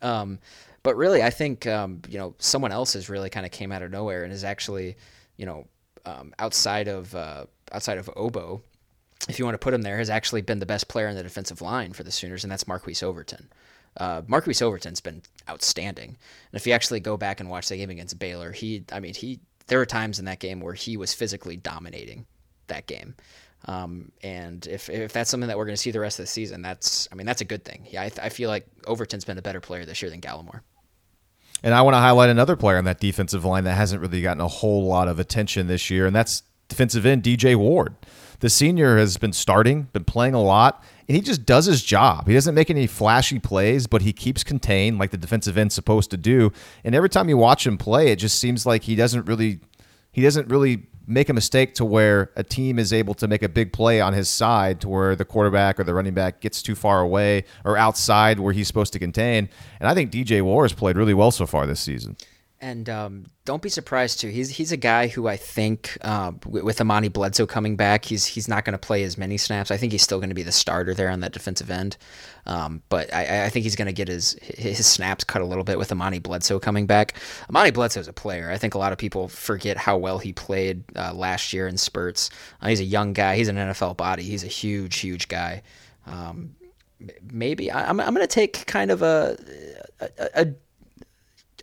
[0.00, 0.38] Um,
[0.84, 3.82] but really, I think, um, you know, someone else has really kind of came out
[3.82, 4.96] of nowhere and is actually,
[5.38, 5.66] you know,
[6.06, 8.62] um, outside of, uh, outside of Obo,
[9.28, 11.22] if you want to put him there, has actually been the best player in the
[11.22, 13.48] defensive line for the Sooners, and that's Marquise Overton.
[13.96, 17.90] Uh, Marquise Overton's been outstanding, and if you actually go back and watch the game
[17.90, 21.12] against Baylor, he, I mean, he, there were times in that game where he was
[21.14, 22.26] physically dominating
[22.68, 23.14] that game.
[23.64, 26.28] Um, and if, if that's something that we're going to see the rest of the
[26.28, 27.86] season, that's, I mean, that's a good thing.
[27.90, 30.60] Yeah, I, I feel like Overton's been a better player this year than Gallimore.
[31.62, 34.40] And I want to highlight another player on that defensive line that hasn't really gotten
[34.40, 37.96] a whole lot of attention this year, and that's defensive end DJ Ward.
[38.40, 42.28] The senior has been starting, been playing a lot, and he just does his job.
[42.28, 46.10] He doesn't make any flashy plays, but he keeps contained like the defensive end's supposed
[46.12, 46.52] to do.
[46.84, 49.60] And every time you watch him play, it just seems like he doesn't really
[50.12, 53.48] he doesn't really make a mistake to where a team is able to make a
[53.48, 56.74] big play on his side to where the quarterback or the running back gets too
[56.74, 59.48] far away or outside where he's supposed to contain.
[59.80, 62.16] And I think DJ Ward has played really well so far this season.
[62.60, 64.28] And um, don't be surprised too.
[64.28, 68.48] He's he's a guy who I think uh, with Amani Bledsoe coming back, he's he's
[68.48, 69.70] not going to play as many snaps.
[69.70, 71.96] I think he's still going to be the starter there on that defensive end.
[72.46, 75.62] Um, but I, I, think he's going to get his his snaps cut a little
[75.62, 77.14] bit with Amani Bledsoe coming back.
[77.48, 78.50] Amani Bledsoe is a player.
[78.50, 81.76] I think a lot of people forget how well he played uh, last year in
[81.76, 82.28] spurts.
[82.60, 83.36] Uh, he's a young guy.
[83.36, 84.24] He's an NFL body.
[84.24, 85.62] He's a huge huge guy.
[86.06, 86.56] Um,
[87.30, 89.38] maybe I, am I'm, I'm going to take kind of a,
[90.00, 90.46] a, a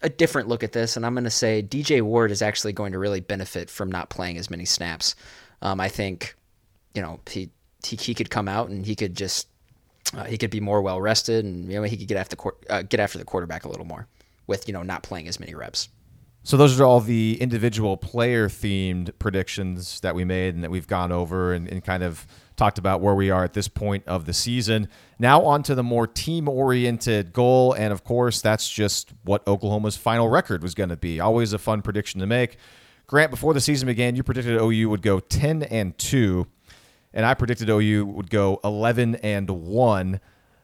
[0.06, 2.92] a different look at this, and I'm going to say DJ Ward is actually going
[2.92, 5.16] to really benefit from not playing as many snaps.
[5.64, 6.36] Um, I think,
[6.94, 7.50] you know, he,
[7.84, 9.48] he, he could come out and he could just
[10.14, 12.52] uh, he could be more well rested, and you know he could get after the
[12.70, 14.08] uh, get after the quarterback a little more
[14.46, 15.90] with you know not playing as many reps.
[16.44, 20.86] So those are all the individual player themed predictions that we made and that we've
[20.86, 24.26] gone over and, and kind of talked about where we are at this point of
[24.26, 24.88] the season.
[25.20, 27.74] Now, on to the more team oriented goal.
[27.74, 31.20] And of course, that's just what Oklahoma's final record was going to be.
[31.20, 32.58] Always a fun prediction to make.
[33.08, 36.48] Grant, before the season began, you predicted OU would go 10 and 2,
[37.14, 40.20] and I predicted OU would go 11 and 1.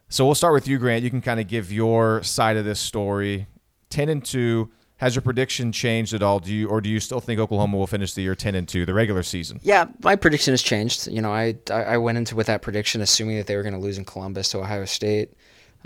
[0.09, 1.03] So we'll start with you, Grant.
[1.03, 3.47] You can kind of give your side of this story.
[3.91, 4.71] 10 and 2
[5.01, 6.39] has your prediction changed at all?
[6.39, 8.85] Do you or do you still think Oklahoma will finish the year ten and two,
[8.85, 9.59] the regular season?
[9.63, 11.07] Yeah, my prediction has changed.
[11.07, 13.79] You know, I I went into with that prediction assuming that they were going to
[13.79, 15.33] lose in Columbus to Ohio State,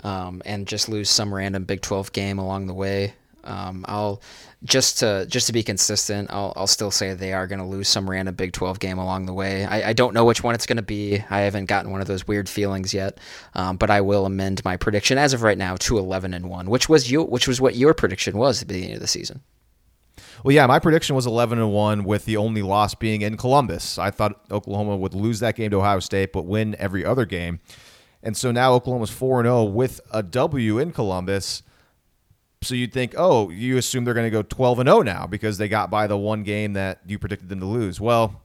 [0.04, 3.14] um, and just lose some random Big Twelve game along the way.
[3.46, 4.20] Um, I'll
[4.64, 6.30] just to just to be consistent.
[6.30, 9.26] I'll, I'll still say they are going to lose some random Big 12 game along
[9.26, 9.64] the way.
[9.64, 11.22] I, I don't know which one it's going to be.
[11.30, 13.18] I haven't gotten one of those weird feelings yet,
[13.54, 16.68] um, but I will amend my prediction as of right now to 11 and one,
[16.68, 19.42] which was you, which was what your prediction was at the beginning of the season.
[20.44, 23.98] Well, yeah, my prediction was 11 and 1 with the only loss being in Columbus.
[23.98, 27.60] I thought Oklahoma would lose that game to Ohio State but win every other game.
[28.22, 31.62] And so now Oklahoma's 4 and 0 with a W in Columbus.
[32.62, 35.58] So you'd think, oh, you assume they're going to go 12 and 0 now because
[35.58, 38.00] they got by the one game that you predicted them to lose.
[38.00, 38.42] Well,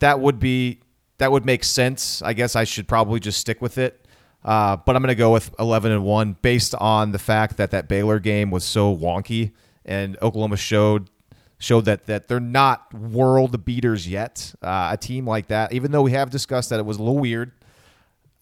[0.00, 0.80] that would be
[1.18, 2.22] that would make sense.
[2.22, 4.06] I guess I should probably just stick with it.
[4.42, 7.72] Uh, but I'm going to go with 11 and 1 based on the fact that
[7.72, 9.52] that Baylor game was so wonky
[9.84, 11.10] and Oklahoma showed
[11.58, 14.54] showed that that they're not world beaters yet.
[14.62, 17.18] Uh, a team like that, even though we have discussed that it was a little
[17.18, 17.52] weird,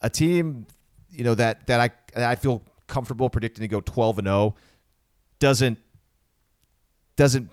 [0.00, 0.66] a team
[1.10, 4.54] you know that that I I feel comfortable predicting to go 12 and 0
[5.38, 5.78] doesn't
[7.16, 7.50] doesn't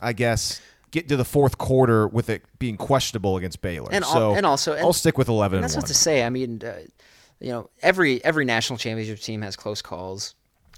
[0.00, 0.60] I guess
[0.90, 3.88] get to the fourth quarter with it being questionable against Baylor.
[3.90, 5.58] And, so and also, and, I'll stick with eleven.
[5.58, 6.24] And that's and not to say.
[6.24, 6.80] I mean, uh,
[7.40, 10.34] you know, every every national championship team has close calls.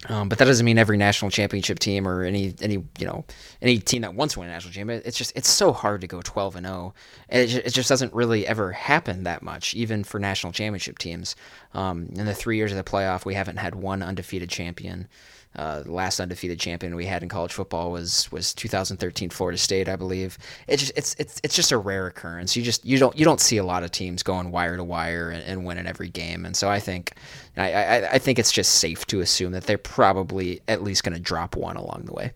[0.09, 3.23] Um, but that doesn't mean every national championship team or any any you know
[3.61, 5.07] any team that wants to win a national championship.
[5.07, 6.93] It's just it's so hard to go twelve and zero.
[6.93, 6.93] Oh.
[7.29, 11.35] It just, it just doesn't really ever happen that much, even for national championship teams.
[11.73, 15.07] Um, in the three years of the playoff, we haven't had one undefeated champion.
[15.55, 19.87] Uh, the last undefeated champion we had in college football was was 2013 Florida State,
[19.87, 20.37] I believe.
[20.67, 22.55] It just it's it's it's just a rare occurrence.
[22.55, 25.29] You just you don't you don't see a lot of teams going wire to wire
[25.29, 26.45] and, and winning every game.
[26.45, 27.13] And so I think
[27.55, 31.15] I, I I think it's just safe to assume that they're probably at least going
[31.15, 32.33] to drop one along the way.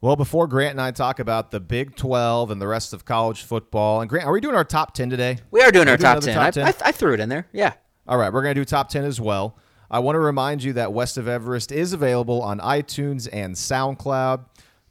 [0.00, 3.42] Well, before Grant and I talk about the Big 12 and the rest of college
[3.42, 5.38] football, and Grant, are we doing our top 10 today?
[5.50, 6.34] We are doing are our top, 10.
[6.36, 6.64] top 10.
[6.64, 7.48] I, I, I threw it in there.
[7.52, 7.72] Yeah.
[8.06, 9.58] All right, we're going to do top 10 as well.
[9.90, 14.44] I want to remind you that West of Everest is available on iTunes and SoundCloud.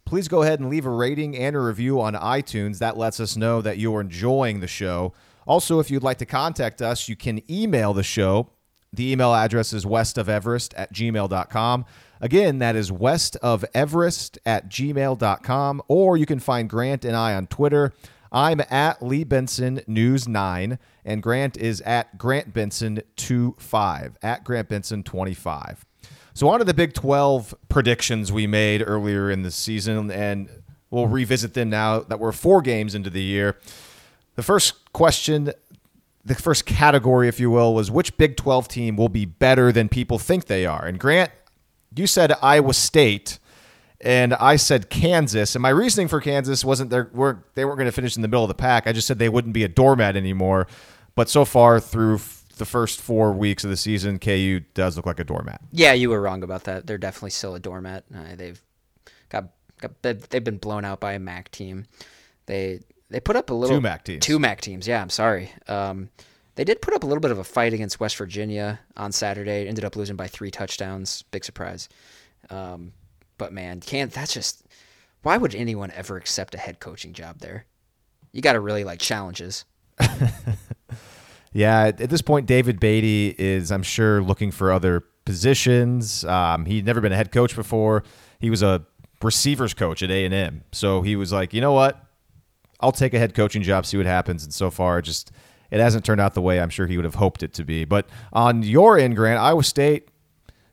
[0.04, 2.78] please go ahead and leave a rating and a review on iTunes.
[2.78, 5.12] That lets us know that you're enjoying the show.
[5.46, 8.50] Also, if you'd like to contact us, you can email the show.
[8.92, 11.84] The email address is westofeverest at gmail.com.
[12.20, 15.82] Again, that is westofeverest at gmail.com.
[15.88, 17.92] Or you can find Grant and I on Twitter.
[18.30, 24.68] I'm at Lee Benson News 9, and Grant is at Grant Benson 25, at Grant
[24.68, 25.84] Benson 25.
[26.34, 30.48] So, on to the Big 12 predictions we made earlier in the season, and
[30.90, 33.58] we'll revisit them now that we're four games into the year.
[34.36, 35.52] The first question,
[36.24, 39.88] the first category, if you will, was which Big 12 team will be better than
[39.88, 40.84] people think they are?
[40.84, 41.32] And Grant,
[41.96, 43.38] you said Iowa State
[44.00, 45.54] and I said Kansas.
[45.54, 48.28] And my reasoning for Kansas wasn't they weren't they weren't going to finish in the
[48.28, 48.86] middle of the pack.
[48.86, 50.66] I just said they wouldn't be a doormat anymore.
[51.14, 55.06] But so far through f- the first four weeks of the season, KU does look
[55.06, 55.60] like a doormat.
[55.72, 56.86] Yeah, you were wrong about that.
[56.86, 58.04] They're definitely still a doormat.
[58.14, 58.62] Uh, they've
[59.28, 61.86] got, got they've been blown out by a MAC team.
[62.46, 62.80] They
[63.10, 64.24] they put up a little two MAC teams.
[64.24, 64.86] Two MAC teams.
[64.86, 65.50] Yeah, I'm sorry.
[65.66, 66.10] Um,
[66.54, 69.66] they did put up a little bit of a fight against West Virginia on Saturday.
[69.66, 71.22] Ended up losing by three touchdowns.
[71.30, 71.88] Big surprise.
[72.50, 72.92] Um,
[73.38, 74.64] but man, can't that's just
[75.22, 77.66] why would anyone ever accept a head coaching job there?
[78.32, 79.64] You got to really like challenges.
[81.52, 86.24] yeah, at this point, David Beaty is, I'm sure, looking for other positions.
[86.24, 88.04] Um, he'd never been a head coach before.
[88.38, 88.84] He was a
[89.22, 92.04] receivers coach at A and M, so he was like, you know what,
[92.80, 94.44] I'll take a head coaching job, see what happens.
[94.44, 95.32] And so far, just
[95.70, 97.84] it hasn't turned out the way I'm sure he would have hoped it to be.
[97.84, 100.08] But on your end, Grant, Iowa State,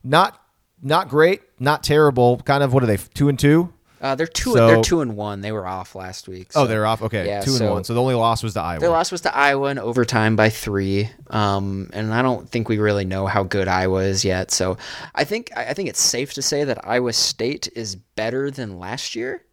[0.03, 0.39] not
[0.85, 2.37] not great, not terrible.
[2.37, 2.97] Kind of what are they?
[2.97, 3.73] Two and two.
[4.01, 4.53] Uh, they're two.
[4.53, 5.41] So, they're two and one.
[5.41, 6.49] They were off last week.
[6.51, 6.63] Oh, so.
[6.63, 7.01] Oh, they're off.
[7.01, 7.83] Okay, yeah, two and one.
[7.83, 8.79] So the only loss was to Iowa.
[8.79, 11.09] Their loss was to Iowa in overtime by three.
[11.31, 14.51] Um, and I don't think we really know how good Iowa is yet.
[14.51, 14.77] So
[15.15, 19.15] I think I think it's safe to say that Iowa State is better than last
[19.15, 19.43] year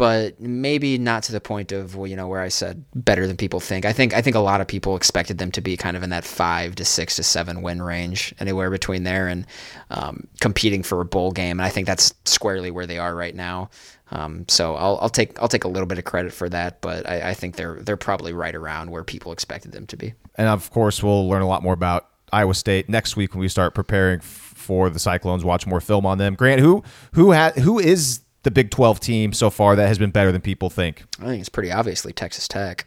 [0.00, 3.36] but maybe not to the point of well, you know where I said better than
[3.36, 3.84] people think.
[3.84, 6.08] I think I think a lot of people expected them to be kind of in
[6.08, 9.46] that five to six to seven win range, anywhere between there, and
[9.90, 11.60] um, competing for a bowl game.
[11.60, 13.68] And I think that's squarely where they are right now.
[14.10, 17.06] Um, so I'll, I'll, take I'll take a little bit of credit for that, but
[17.06, 20.14] I, I think they're they're probably right around where people expected them to be.
[20.36, 23.48] And of course, we'll learn a lot more about Iowa State next week when we
[23.48, 25.44] start preparing for the Cyclones.
[25.44, 26.36] Watch more film on them.
[26.36, 26.82] Grant, who
[27.12, 30.40] who ha- who is the Big 12 team so far that has been better than
[30.40, 31.04] people think?
[31.20, 32.86] I think it's pretty obviously Texas Tech.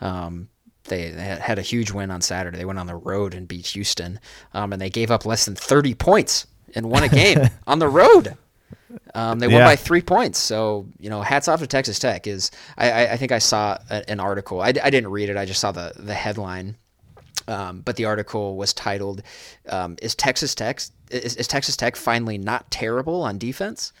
[0.00, 0.48] Um,
[0.84, 2.58] they, they, had a huge win on Saturday.
[2.58, 4.18] They went on the road and beat Houston,
[4.54, 7.88] um, and they gave up less than 30 points and won a game on the
[7.88, 8.36] road.
[9.14, 9.64] Um, they won yeah.
[9.64, 10.38] by three points.
[10.38, 12.26] So you know, hats off to Texas Tech.
[12.26, 14.60] Is I, I think I saw an article.
[14.60, 15.36] I, I didn't read it.
[15.36, 16.76] I just saw the the headline.
[17.48, 19.22] Um, but the article was titled
[19.68, 23.92] um, "Is Texas Tech is, is Texas Tech finally not terrible on defense?"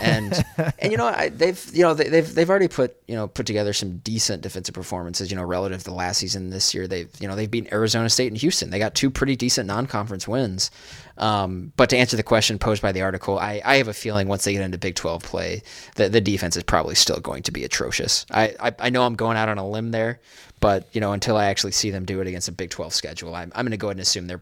[0.00, 0.44] And
[0.78, 3.46] and you know I, they've you know they, have they've already put you know put
[3.46, 6.50] together some decent defensive performances you know relative to the last season.
[6.50, 8.70] This year they've you know they've beaten Arizona State and Houston.
[8.70, 10.70] They got two pretty decent non-conference wins.
[11.18, 14.26] Um, but to answer the question posed by the article I, I have a feeling
[14.26, 15.62] once they get into Big 12 play
[15.96, 18.24] that the defense is probably still going to be atrocious.
[18.30, 20.20] I, I, I know I'm going out on a limb there
[20.60, 23.34] but you know until I actually see them do it against a Big 12 schedule
[23.34, 24.40] I'm, I'm going to go ahead and assume they're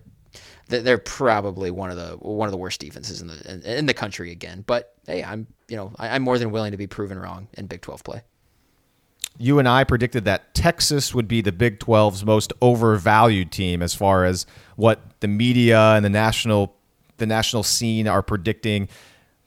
[0.69, 3.95] they're probably one of the one of the worst defenses in the in, in the
[3.95, 4.65] country again.
[4.67, 7.67] But hey, I'm you know I, I'm more than willing to be proven wrong in
[7.67, 8.23] Big 12 play.
[9.39, 13.95] You and I predicted that Texas would be the Big 12's most overvalued team as
[13.95, 16.75] far as what the media and the national
[17.19, 18.89] the national scene are predicting.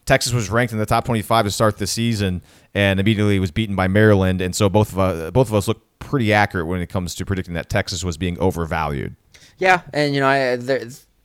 [0.05, 2.41] Texas was ranked in the top 25 to start the season,
[2.73, 4.41] and immediately was beaten by Maryland.
[4.41, 7.25] And so both of us, both of us look pretty accurate when it comes to
[7.25, 9.15] predicting that Texas was being overvalued.
[9.57, 10.57] Yeah, and you know, I,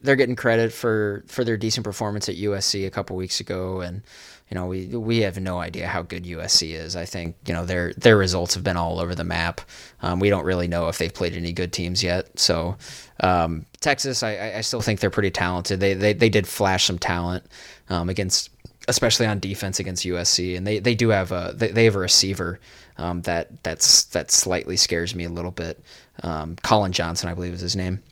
[0.06, 4.02] they're getting credit for for their decent performance at USC a couple weeks ago, and
[4.50, 6.96] you know we we have no idea how good USC is.
[6.96, 9.60] I think you know their their results have been all over the map.
[10.02, 12.38] Um, we don't really know if they've played any good teams yet.
[12.38, 12.76] So
[13.20, 15.80] um, Texas, I, I still think they're pretty talented.
[15.80, 17.44] They they, they did flash some talent
[17.88, 18.50] um, against,
[18.88, 22.00] especially on defense against USC, and they, they do have a they, they have a
[22.00, 22.60] receiver
[22.98, 25.82] um, that that's that slightly scares me a little bit.
[26.22, 28.02] Um, Collin Johnson, I believe, is his name.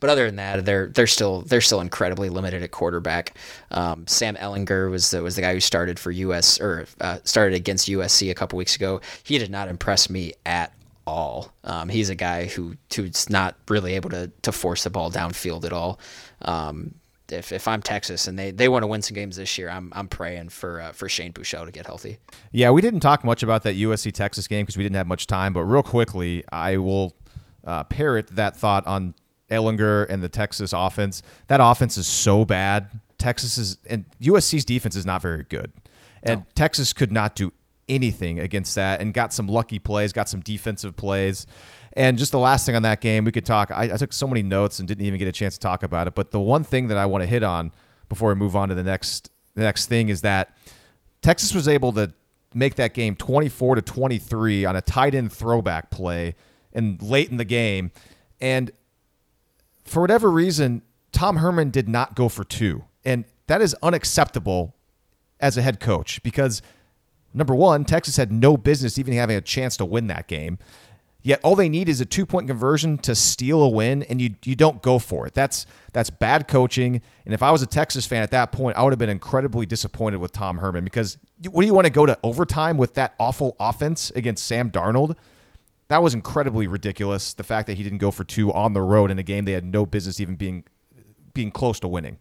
[0.00, 3.36] But other than that, they're they're still they're still incredibly limited at quarterback.
[3.70, 7.54] Um, Sam Ehlinger was the, was the guy who started for US or uh, started
[7.54, 9.00] against USC a couple weeks ago.
[9.24, 10.72] He did not impress me at
[11.06, 11.52] all.
[11.64, 15.64] Um, he's a guy who who's not really able to to force the ball downfield
[15.64, 15.98] at all.
[16.42, 16.94] Um,
[17.30, 19.92] if, if I'm Texas and they, they want to win some games this year, I'm
[19.94, 22.18] I'm praying for uh, for Shane Buechele to get healthy.
[22.52, 25.26] Yeah, we didn't talk much about that USC Texas game because we didn't have much
[25.26, 25.52] time.
[25.52, 27.14] But real quickly, I will
[27.64, 29.14] uh, parrot that thought on
[29.50, 31.22] Ehlinger and the Texas offense.
[31.46, 33.00] That offense is so bad.
[33.18, 35.72] Texas is and USC's defense is not very good.
[36.22, 37.52] And Texas could not do
[37.88, 41.46] anything against that and got some lucky plays, got some defensive plays.
[41.94, 43.70] And just the last thing on that game, we could talk.
[43.70, 46.06] I, I took so many notes and didn't even get a chance to talk about
[46.06, 46.14] it.
[46.14, 47.72] But the one thing that I want to hit on
[48.08, 50.56] before we move on to the next the next thing is that
[51.22, 52.12] Texas was able to
[52.54, 56.34] make that game 24 to 23 on a tight end throwback play
[56.72, 57.90] and late in the game.
[58.40, 58.70] And
[59.88, 60.82] for whatever reason,
[61.12, 62.84] Tom Herman did not go for two.
[63.04, 64.74] And that is unacceptable
[65.40, 66.62] as a head coach because
[67.32, 70.58] number one, Texas had no business even having a chance to win that game.
[71.22, 74.36] Yet all they need is a two point conversion to steal a win, and you
[74.44, 75.34] you don't go for it.
[75.34, 77.02] That's that's bad coaching.
[77.24, 79.66] And if I was a Texas fan at that point, I would have been incredibly
[79.66, 81.18] disappointed with Tom Herman because
[81.50, 85.16] what do you want to go to overtime with that awful offense against Sam Darnold?
[85.88, 87.34] That was incredibly ridiculous.
[87.34, 89.52] The fact that he didn't go for two on the road in a game they
[89.52, 90.64] had no business even being
[91.34, 92.18] being close to winning.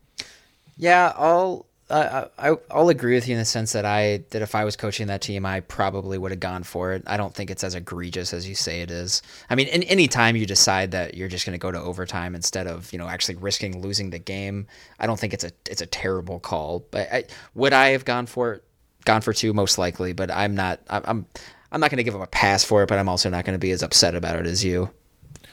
[0.78, 4.56] Yeah, I'll uh, I, I'll agree with you in the sense that I that if
[4.56, 7.04] I was coaching that team, I probably would have gone for it.
[7.08, 9.22] I don't think it's as egregious as you say it is.
[9.50, 12.36] I mean, in, any time you decide that you're just going to go to overtime
[12.36, 14.68] instead of you know actually risking losing the game,
[15.00, 16.86] I don't think it's a it's a terrible call.
[16.92, 17.24] But I,
[17.56, 18.64] would I have gone for it?
[19.06, 20.12] Gone for two, most likely.
[20.12, 20.82] But I'm not.
[20.90, 21.26] I'm I'm
[21.72, 22.88] not going to give him a pass for it.
[22.88, 24.90] But I'm also not going to be as upset about it as you.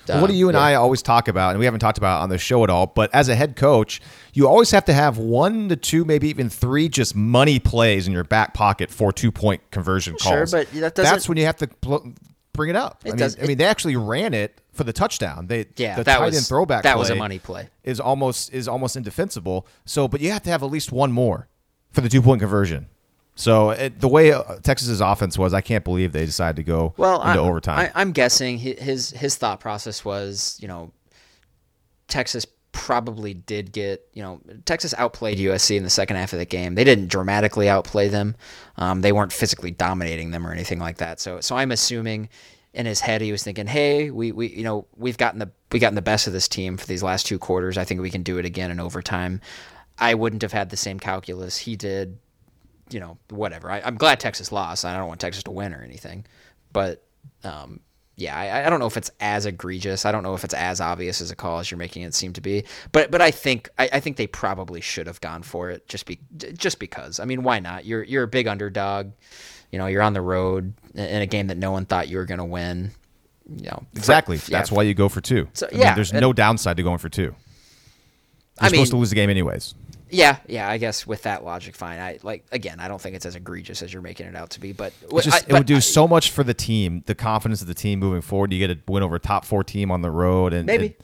[0.09, 0.63] Um, what do you and yeah.
[0.63, 3.15] I always talk about, and we haven't talked about on the show at all, but
[3.15, 4.03] as a head coach,
[4.35, 8.13] you always have to have one to two, maybe even three just money plays in
[8.13, 10.51] your back pocket for two point conversion calls.
[10.51, 12.13] Sure, but that doesn't that's when you have to pl-
[12.53, 13.03] bring it up.
[13.05, 15.47] It I, mean, does, I mean, they actually ran it for the touchdown.
[15.47, 18.53] They yeah, the that tight was, end throwback that was a money play is almost
[18.53, 19.67] is almost indefensible.
[19.87, 21.49] So, but you have to have at least one more
[21.93, 22.89] for the two point conversion.
[23.37, 26.95] So it, the way uh, Texas's offense was, I can't believe they decided to go
[26.97, 27.91] well, into I, overtime.
[27.95, 30.93] I, am guessing his his thought process was, you know,
[32.07, 36.45] Texas probably did get, you know, Texas outplayed USC in the second half of the
[36.45, 36.75] game.
[36.75, 38.37] They didn't dramatically outplay them.
[38.77, 41.19] Um, they weren't physically dominating them or anything like that.
[41.21, 42.29] So so I'm assuming
[42.73, 45.81] in his head he was thinking, hey, we, we you know we've gotten the we
[45.81, 47.79] gotten the best of this team for these last two quarters.
[47.79, 49.41] I think we can do it again in overtime.
[49.99, 52.19] I wouldn't have had the same calculus he did
[52.91, 53.71] you know, whatever.
[53.71, 54.85] I, am glad Texas lost.
[54.85, 56.27] I don't want Texas to win or anything,
[56.73, 57.05] but
[57.43, 57.81] um,
[58.17, 60.07] yeah, I, I, don't know if it's as egregious.
[60.07, 62.33] I don't know if it's as obvious as a call as you're making it seem
[62.35, 62.65] to be.
[62.93, 66.07] But but I think I, I think they probably should have gone for it just
[66.07, 67.19] be just because.
[67.19, 67.85] I mean, why not?
[67.85, 69.13] You're you're a big underdog.
[69.73, 72.27] You know, you're on the road in a game that no one thought you were
[72.27, 72.93] going to win.
[73.49, 74.39] You know, exactly.
[74.39, 74.77] For, That's yeah.
[74.77, 75.49] why you go for two.
[75.53, 77.23] So, I yeah, mean, there's no downside to going for two.
[77.23, 77.35] You're
[78.61, 79.75] I supposed mean, to lose the game anyways.
[80.15, 81.99] Yeah, yeah, I guess with that logic, fine.
[81.99, 84.61] I like again, I don't think it's as egregious as you're making it out to
[84.61, 84.93] be, but,
[85.23, 87.75] just, I, it would do I, so much for the team, the confidence of the
[87.75, 88.53] team moving forward.
[88.53, 91.01] You get a win over a top four team on the road, and maybe it,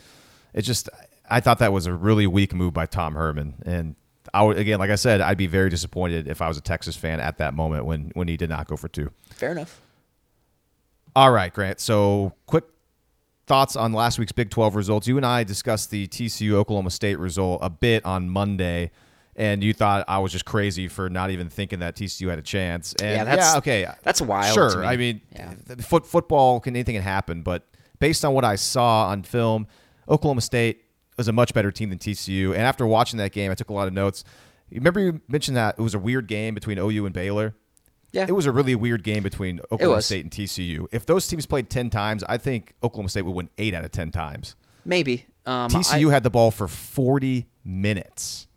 [0.54, 0.88] it just.
[1.28, 3.94] I thought that was a really weak move by Tom Herman, and
[4.32, 6.96] I would again, like I said, I'd be very disappointed if I was a Texas
[6.96, 9.10] fan at that moment when when he did not go for two.
[9.30, 9.80] Fair enough.
[11.16, 11.80] All right, Grant.
[11.80, 12.64] So quick
[13.50, 15.08] thoughts on last week's Big 12 results.
[15.08, 18.92] You and I discussed the TCU Oklahoma State result a bit on Monday,
[19.34, 22.42] and you thought I was just crazy for not even thinking that TCU had a
[22.42, 22.94] chance.
[23.02, 24.54] And yeah, that's, yeah okay, that's wild.
[24.54, 25.54] Sure, I mean, yeah.
[25.80, 27.66] foot, football can anything can happen, but
[27.98, 29.66] based on what I saw on film,
[30.08, 30.84] Oklahoma State
[31.16, 32.52] was a much better team than TCU.
[32.52, 34.22] And after watching that game, I took a lot of notes.
[34.70, 37.56] Remember you mentioned that it was a weird game between OU and Baylor.
[38.12, 38.26] Yeah.
[38.28, 40.86] It was a really weird game between Oklahoma State and TCU.
[40.92, 43.92] If those teams played 10 times, I think Oklahoma State would win 8 out of
[43.92, 44.56] 10 times.
[44.84, 45.26] Maybe.
[45.46, 48.48] Um, TCU I, had the ball for 40 minutes.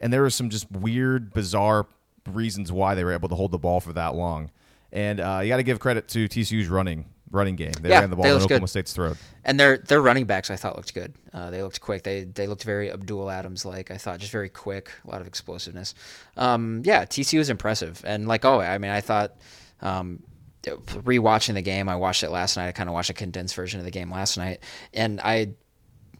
[0.00, 1.86] And there were some just weird, bizarre
[2.28, 4.50] reasons why they were able to hold the ball for that long.
[4.92, 7.72] And uh, you got to give credit to TCU's running running game.
[7.80, 8.68] They yeah, ran the ball in Oklahoma good.
[8.68, 9.16] State's throat.
[9.44, 11.14] And their their running backs I thought looked good.
[11.32, 12.02] Uh, they looked quick.
[12.02, 13.90] They they looked very Abdul Adams like.
[13.90, 15.94] I thought just very quick, a lot of explosiveness.
[16.36, 18.02] Um, yeah, TCU was impressive.
[18.04, 19.36] And like oh, I mean, I thought
[19.80, 20.22] um,
[20.64, 22.68] rewatching the game, I watched it last night.
[22.68, 24.60] I kind of watched a condensed version of the game last night,
[24.92, 25.54] and I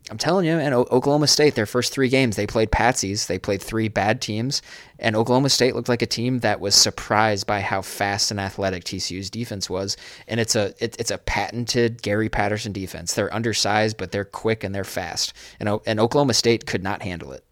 [0.09, 3.27] I'm telling you, and Oklahoma State, their first three games, they played patsies.
[3.27, 4.63] They played three bad teams,
[5.01, 8.85] and Oklahoma State looked like a team that was surprised by how fast and athletic
[8.85, 9.97] TCU's defense was.
[10.29, 13.15] And it's a it, it's a patented Gary Patterson defense.
[13.15, 15.33] They're undersized, but they're quick and they're fast.
[15.59, 17.45] And and Oklahoma State could not handle it.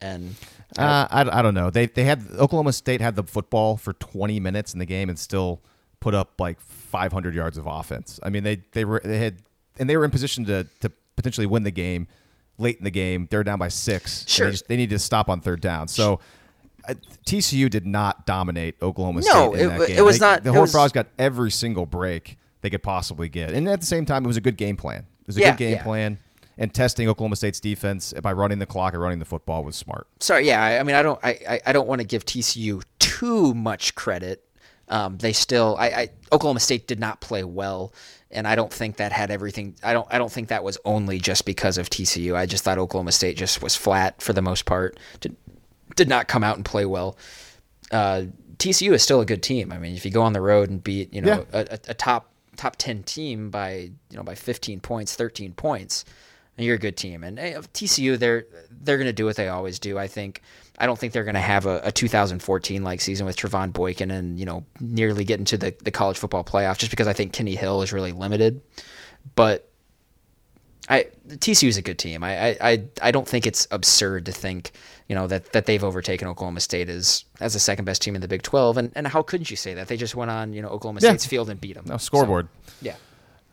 [0.00, 0.34] And
[0.78, 1.68] uh, I, I don't know.
[1.68, 5.18] They they had Oklahoma State had the football for 20 minutes in the game and
[5.18, 5.60] still
[6.00, 8.18] put up like 500 yards of offense.
[8.22, 9.42] I mean, they they were they had
[9.78, 12.08] and they were in position to to potentially win the game
[12.58, 13.28] late in the game.
[13.30, 14.24] They're down by six.
[14.28, 14.46] Sure.
[14.46, 15.88] They, just, they need to stop on third down.
[15.88, 16.20] So
[16.88, 16.94] uh,
[17.26, 19.98] TCU did not dominate Oklahoma State no, in it, game.
[19.98, 20.44] it was they, not.
[20.44, 23.52] The Horned Frogs got every single break they could possibly get.
[23.52, 25.06] And at the same time, it was a good game plan.
[25.20, 25.82] It was a yeah, good game yeah.
[25.82, 26.18] plan.
[26.60, 30.08] And testing Oklahoma State's defense by running the clock and running the football was smart.
[30.18, 30.60] Sorry, yeah.
[30.60, 33.94] I, I mean, I don't, I, I don't want to give TCU too too much
[33.94, 34.44] credit.
[34.88, 37.92] Um, they still, I, I, Oklahoma State did not play well,
[38.30, 39.74] and I don't think that had everything.
[39.82, 42.34] I don't, I don't think that was only just because of TCU.
[42.34, 44.98] I just thought Oklahoma State just was flat for the most part.
[45.20, 45.36] Did,
[45.96, 47.16] did not come out and play well.
[47.90, 48.24] Uh,
[48.58, 49.72] TCU is still a good team.
[49.72, 51.64] I mean, if you go on the road and beat, you know, yeah.
[51.70, 56.04] a, a top top 10 team by you know by 15 points 13 points
[56.56, 58.46] and you're a good team and hey, TCU they're
[58.82, 60.42] they're going to do what they always do I think
[60.78, 64.10] I don't think they're going to have a, a 2014 like season with Trevone Boykin
[64.10, 67.32] and you know nearly get into the, the college football playoff just because I think
[67.32, 68.62] Kenny Hill is really limited.
[69.34, 69.68] But
[70.88, 72.22] I TCU is a good team.
[72.22, 74.72] I, I I don't think it's absurd to think
[75.08, 78.20] you know that that they've overtaken Oklahoma State as as the second best team in
[78.20, 79.88] the Big 12 and and how couldn't you say that?
[79.88, 81.30] They just went on you know Oklahoma State's yeah.
[81.30, 81.84] field and beat them.
[81.86, 82.48] No scoreboard.
[82.66, 82.96] So, yeah.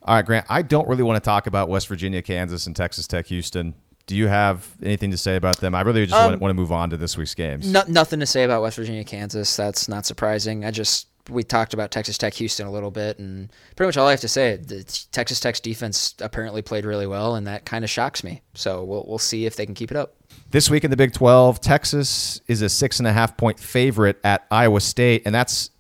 [0.04, 3.08] All right Grant I don't really want to talk about West Virginia Kansas and Texas
[3.08, 3.74] Tech Houston
[4.08, 5.74] do you have anything to say about them?
[5.74, 7.72] I really just um, want, want, to move on to this week's games.
[7.72, 9.56] No, nothing to say about West Virginia Kansas.
[9.56, 10.64] That's not surprising.
[10.64, 14.08] I just we talked about Texas Tech Houston a little bit, and pretty much all
[14.08, 17.84] I have to say, the Texas Tech's defense apparently played really well, and that kind
[17.84, 18.42] of shocks me.
[18.54, 20.16] So we'll we'll see if they can keep it up.
[20.52, 24.20] This week in the Big 12, Texas is a six and a half point favorite
[24.24, 25.72] at Iowa State, and that's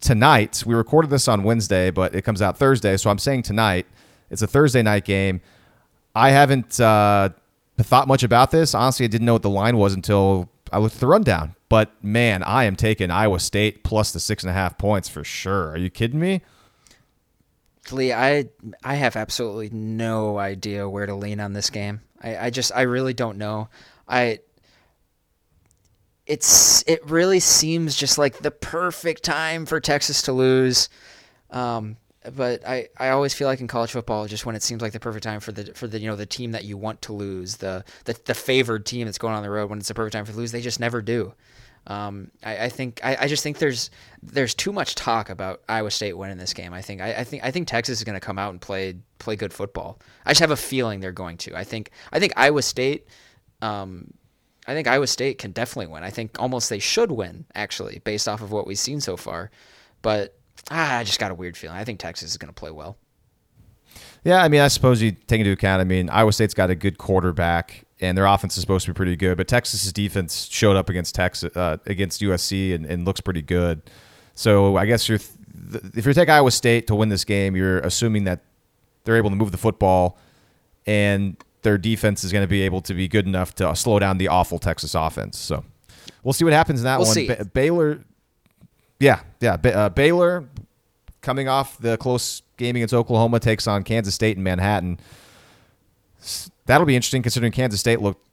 [0.00, 0.64] tonight.
[0.66, 3.86] We recorded this on Wednesday, but it comes out Thursday, so I'm saying tonight.
[4.30, 5.40] It's a Thursday night game.
[6.14, 7.30] I haven't uh,
[7.82, 8.74] thought much about this.
[8.74, 11.54] Honestly, I didn't know what the line was until I looked at the rundown.
[11.68, 15.22] But man, I am taking Iowa State plus the six and a half points for
[15.22, 15.70] sure.
[15.70, 16.42] Are you kidding me?
[17.92, 18.48] Lee, I
[18.84, 22.02] I have absolutely no idea where to lean on this game.
[22.22, 23.68] I, I just I really don't know.
[24.06, 24.40] I
[26.26, 30.88] it's it really seems just like the perfect time for Texas to lose.
[31.50, 31.96] Um,
[32.34, 35.00] but I, I always feel like in college football, just when it seems like the
[35.00, 37.56] perfect time for the for the you know the team that you want to lose,
[37.56, 40.24] the the, the favored team that's going on the road when it's the perfect time
[40.24, 41.34] for lose, they just never do.
[41.86, 43.90] Um, I, I, think I, I, just think there's
[44.22, 46.74] there's too much talk about Iowa State winning this game.
[46.74, 48.96] I think I, I think I think Texas is going to come out and play
[49.18, 49.98] play good football.
[50.26, 51.56] I just have a feeling they're going to.
[51.56, 53.06] I think I think Iowa State
[53.62, 54.12] um,
[54.68, 56.04] I think Iowa State can definitely win.
[56.04, 59.50] I think almost they should win, actually, based off of what we've seen so far.
[60.02, 60.37] But
[60.70, 61.76] ah, I just got a weird feeling.
[61.76, 62.96] I think Texas is going to play well.
[64.24, 65.80] Yeah, I mean, I suppose you take into account.
[65.80, 68.96] I mean, Iowa State's got a good quarterback, and their offense is supposed to be
[68.96, 69.36] pretty good.
[69.36, 73.82] But Texas's defense showed up against Texas uh, against USC and, and, looks pretty good.
[74.34, 77.78] So I guess you're th- if you take Iowa State to win this game, you're
[77.80, 78.40] assuming that
[79.04, 80.18] they're able to move the football,
[80.86, 84.18] and their defense is going to be able to be good enough to slow down
[84.18, 85.38] the awful Texas offense.
[85.38, 85.64] So
[86.22, 87.26] we'll see what happens in that we'll one.
[87.26, 88.04] Ba- Baylor,
[89.00, 90.48] yeah, yeah, uh, Baylor
[91.20, 94.98] coming off the close game against Oklahoma takes on Kansas State in Manhattan.
[96.66, 98.26] That'll be interesting considering Kansas State looked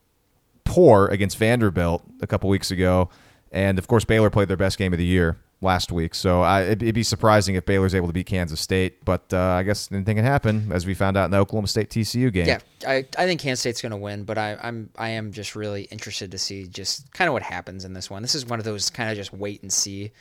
[0.63, 3.09] poor against Vanderbilt a couple weeks ago,
[3.51, 6.16] and of course Baylor played their best game of the year last week.
[6.16, 9.39] So I, it'd, it'd, be surprising if Baylor's able to beat Kansas State, but uh,
[9.39, 12.47] I guess anything can happen, as we found out in the Oklahoma State TCU game.
[12.47, 15.55] Yeah, I, I think Kansas State's going to win, but I, I'm I am just
[15.55, 18.22] really interested to see just kind of what happens in this one.
[18.22, 20.11] This is one of those kind of just wait and see.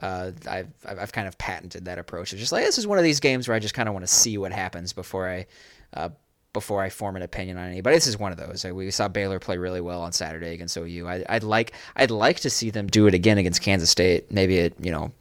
[0.00, 2.32] Uh, I've I've kind of patented that approach.
[2.32, 4.04] It's just like this is one of these games where I just kind of want
[4.06, 5.46] to see what happens before I.
[5.92, 6.10] Uh,
[6.52, 7.94] before I form an opinion on anybody.
[7.94, 8.64] This is one of those.
[8.64, 11.06] We saw Baylor play really well on Saturday against OU.
[11.06, 14.32] I, would like I'd like to see them do it again against Kansas State.
[14.32, 15.12] Maybe it you know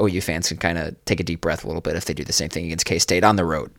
[0.00, 2.24] OU fans can kind of take a deep breath a little bit if they do
[2.24, 3.70] the same thing against K State on the road.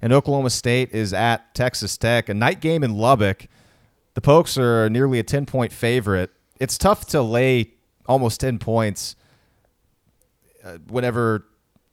[0.00, 3.48] And Oklahoma State is at Texas Tech, a night game in Lubbock.
[4.14, 6.30] The Pokes are nearly a ten point favorite.
[6.58, 7.72] It's tough to lay
[8.06, 9.14] almost ten points
[10.66, 11.46] uh, whenever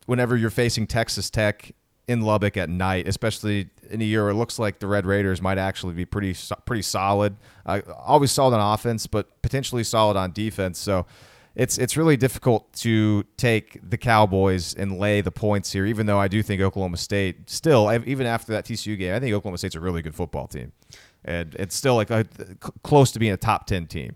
[0.05, 1.71] whenever you're facing Texas Tech
[2.07, 5.41] in Lubbock at night, especially in a year where it looks like the Red Raiders
[5.41, 7.37] might actually be pretty pretty solid.
[7.65, 10.79] Uh, always solid on offense, but potentially solid on defense.
[10.79, 11.05] So
[11.55, 15.85] it's it's really difficult to take the Cowboys and lay the points here.
[15.85, 19.33] Even though I do think Oklahoma State still, even after that TCU game, I think
[19.33, 20.71] Oklahoma State's a really good football team,
[21.23, 22.25] and it's still like a,
[22.81, 24.15] close to being a top ten team.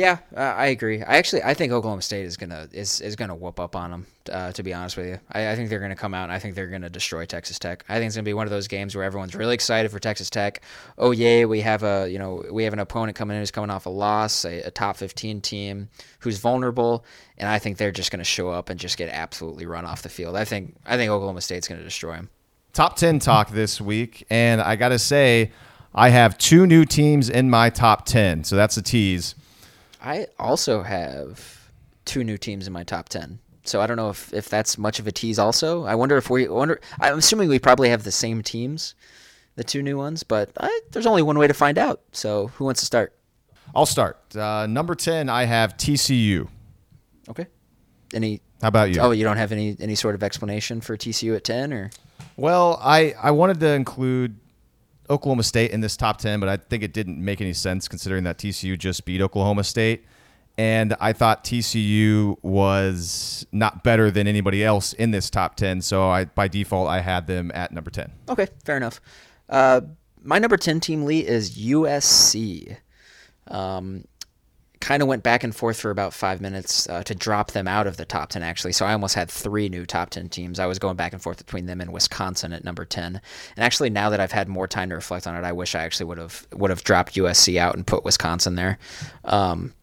[0.00, 1.02] Yeah, uh, I agree.
[1.02, 4.06] I actually I think Oklahoma State is gonna is, is gonna whoop up on them.
[4.32, 6.38] Uh, to be honest with you, I, I, think they're gonna come out and I
[6.38, 7.84] think they're gonna destroy Texas Tech.
[7.86, 10.30] I think it's gonna be one of those games where everyone's really excited for Texas
[10.30, 10.62] Tech.
[10.96, 13.68] Oh yay, we have a you know we have an opponent coming in who's coming
[13.68, 15.90] off a loss, a, a top 15 team
[16.20, 17.04] who's vulnerable,
[17.36, 20.08] and I think they're just gonna show up and just get absolutely run off the
[20.08, 20.34] field.
[20.34, 22.30] I think I think Oklahoma State's gonna destroy them.
[22.72, 25.52] Top 10 talk this week, and I gotta say,
[25.94, 29.34] I have two new teams in my top 10, so that's a tease.
[30.02, 31.70] I also have
[32.04, 33.38] two new teams in my top ten.
[33.64, 35.38] So I don't know if, if that's much of a tease.
[35.38, 36.80] Also, I wonder if we wonder.
[37.00, 38.94] I'm assuming we probably have the same teams,
[39.56, 42.00] the two new ones, but I, there's only one way to find out.
[42.12, 43.14] So who wants to start?
[43.74, 44.34] I'll start.
[44.34, 46.48] Uh, number ten, I have TCU.
[47.28, 47.46] Okay.
[48.14, 48.40] Any?
[48.62, 49.00] How about you?
[49.00, 51.90] Oh, you don't have any any sort of explanation for TCU at ten or?
[52.36, 54.38] Well, I, I wanted to include
[55.10, 58.24] Oklahoma State in this top 10, but I think it didn't make any sense considering
[58.24, 60.04] that TCU just beat Oklahoma State.
[60.56, 65.80] And I thought TCU was not better than anybody else in this top 10.
[65.80, 68.12] So I, by default, I had them at number 10.
[68.28, 69.00] Okay, fair enough.
[69.48, 69.80] Uh,
[70.22, 72.76] my number 10 team, Lee, is USC.
[73.48, 74.04] Um,
[74.80, 77.86] kind of went back and forth for about five minutes uh, to drop them out
[77.86, 78.72] of the top 10 actually.
[78.72, 80.58] So i almost had three new top 10 teams.
[80.58, 83.20] I was going back and forth between them and wisconsin at number 10
[83.56, 85.82] and actually now that i've had more time to reflect on it i wish i
[85.82, 88.78] actually would have would have dropped usc out and put wisconsin there.
[89.24, 89.74] Um,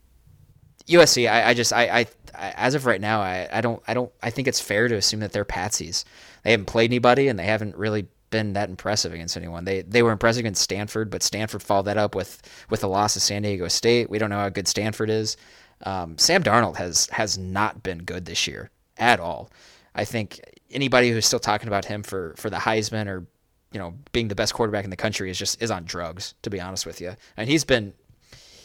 [0.87, 3.93] usc I, I just I, I, I as of right now I, I don't i
[3.93, 6.05] don't i think it's fair to assume that they're patsies.
[6.43, 9.65] They haven't played anybody and they haven't really been that impressive against anyone.
[9.65, 13.15] They they were impressive against Stanford, but Stanford followed that up with with the loss
[13.15, 14.09] of San Diego State.
[14.09, 15.37] We don't know how good Stanford is.
[15.83, 19.51] Um, Sam Darnold has has not been good this year at all.
[19.95, 23.25] I think anybody who's still talking about him for for the Heisman or
[23.71, 26.33] you know being the best quarterback in the country is just is on drugs.
[26.43, 27.93] To be honest with you, and he's been.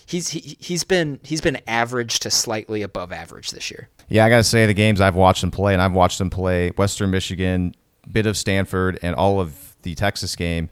[0.05, 3.89] He's he, he's been he's been average to slightly above average this year.
[4.09, 6.71] Yeah, I gotta say the games I've watched him play, and I've watched him play
[6.71, 7.73] Western Michigan,
[8.13, 10.69] bit of Stanford and all of the Texas game.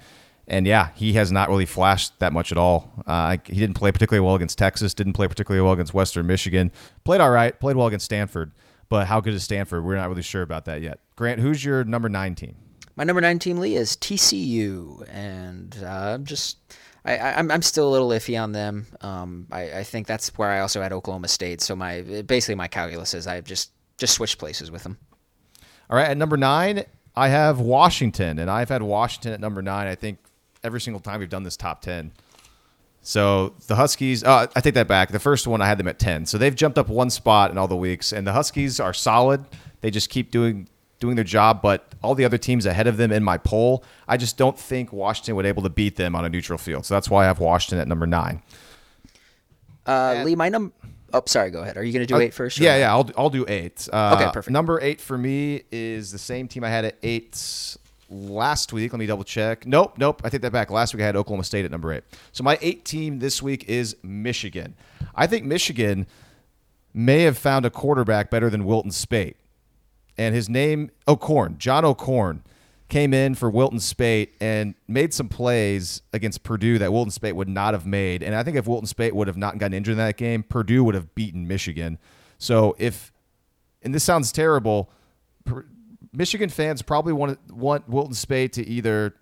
[0.47, 2.93] And yeah, he has not really flashed that much at all.
[3.07, 6.73] Uh, he didn't play particularly well against Texas, didn't play particularly well against Western Michigan.
[7.05, 8.51] Played all right, played well against Stanford.
[8.89, 9.85] But how good is Stanford?
[9.85, 10.99] We're not really sure about that yet.
[11.15, 12.57] Grant, who's your number nine team?
[12.97, 15.09] My number nine team, Lee, is TCU.
[15.09, 16.59] And uh, just.
[17.03, 18.87] I, I'm I'm still a little iffy on them.
[19.01, 21.63] Um, I, I think that's where I also had Oklahoma State.
[21.63, 24.99] So my basically my calculus is I've just just switched places with them.
[25.89, 26.85] All right, at number nine,
[27.17, 29.87] I have Washington, and I've had Washington at number nine.
[29.87, 30.19] I think
[30.63, 32.13] every single time we've done this top ten.
[33.03, 35.11] So the Huskies, uh, I take that back.
[35.11, 37.59] The first one I had them at ten, so they've jumped up one spot in
[37.59, 39.45] all the weeks, and the Huskies are solid.
[39.81, 40.69] They just keep doing
[41.01, 44.19] doing their job, but all the other teams ahead of them in my poll, I
[44.19, 46.85] just don't think Washington would able to beat them on a neutral field.
[46.85, 48.43] So that's why I have Washington at number nine.
[49.87, 50.75] Uh, Lee, my number.
[51.13, 51.51] Oh, sorry.
[51.51, 51.77] Go ahead.
[51.77, 52.59] Are you going to do Uh, eight first?
[52.59, 52.91] Yeah, yeah.
[52.93, 53.89] I'll I'll do eight.
[53.93, 54.53] Uh, Okay, perfect.
[54.53, 57.77] Number eight for me is the same team I had at eight
[58.09, 58.93] last week.
[58.93, 59.67] Let me double check.
[59.67, 60.21] Nope, nope.
[60.25, 60.71] I take that back.
[60.71, 62.05] Last week I had Oklahoma State at number eight.
[62.33, 64.75] So my eight team this week is Michigan.
[65.15, 66.07] I think Michigan
[66.93, 69.35] may have found a quarterback better than Wilton Speight,
[70.19, 72.43] and his name O'Korn, John O'Korn.
[72.91, 77.49] Came in for Wilton Speight and made some plays against Purdue that Wilton Speight would
[77.49, 78.23] not have made.
[78.23, 80.83] And I think if Wilton Speight would have not gotten injured in that game, Purdue
[80.85, 81.99] would have beaten Michigan.
[82.37, 83.13] So if
[83.83, 84.91] and this sounds terrible,
[86.13, 89.15] Michigan fans probably want want Wilton Speight to either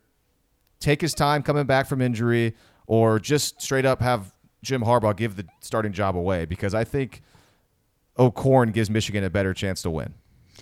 [0.81, 2.55] take his time coming back from injury
[2.87, 7.23] or just straight up have Jim Harbaugh give the starting job away because I think
[8.19, 10.15] O'Korn gives Michigan a better chance to win.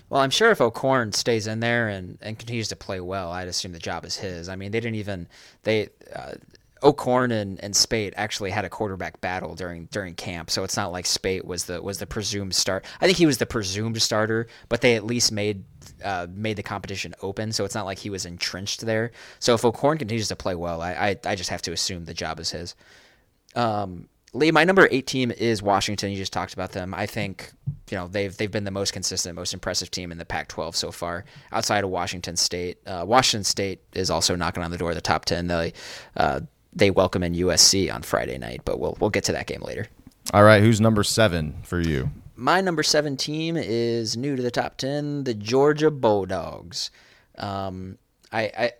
[0.09, 3.47] Well, I'm sure if O'Korn stays in there and, and continues to play well, I'd
[3.47, 4.47] assume the job is his.
[4.47, 5.27] I mean, they didn't even
[5.63, 6.35] they uh,
[6.83, 10.91] O'Korn and, and Speight actually had a quarterback battle during during camp, so it's not
[10.91, 12.85] like Speight was the was the presumed start.
[13.01, 15.63] I think he was the presumed starter, but they at least made
[16.03, 19.11] uh, made the competition open, so it's not like he was entrenched there.
[19.39, 22.13] So if O'Korn continues to play well, I I, I just have to assume the
[22.13, 22.75] job is his.
[23.55, 26.11] Um, Lee, my number eight team is Washington.
[26.11, 26.93] You just talked about them.
[26.93, 27.51] I think
[27.89, 30.91] you know they've they've been the most consistent, most impressive team in the Pac-12 so
[30.91, 32.77] far, outside of Washington State.
[32.85, 35.47] Uh, Washington State is also knocking on the door of the top ten.
[35.47, 35.73] They
[36.17, 36.41] uh,
[36.73, 39.87] they welcome in USC on Friday night, but we'll we'll get to that game later.
[40.33, 42.09] All right, who's number seven for you?
[42.35, 46.91] My number seven team is new to the top ten, the Georgia Bulldogs.
[47.37, 47.97] Um,
[48.31, 48.71] I, I,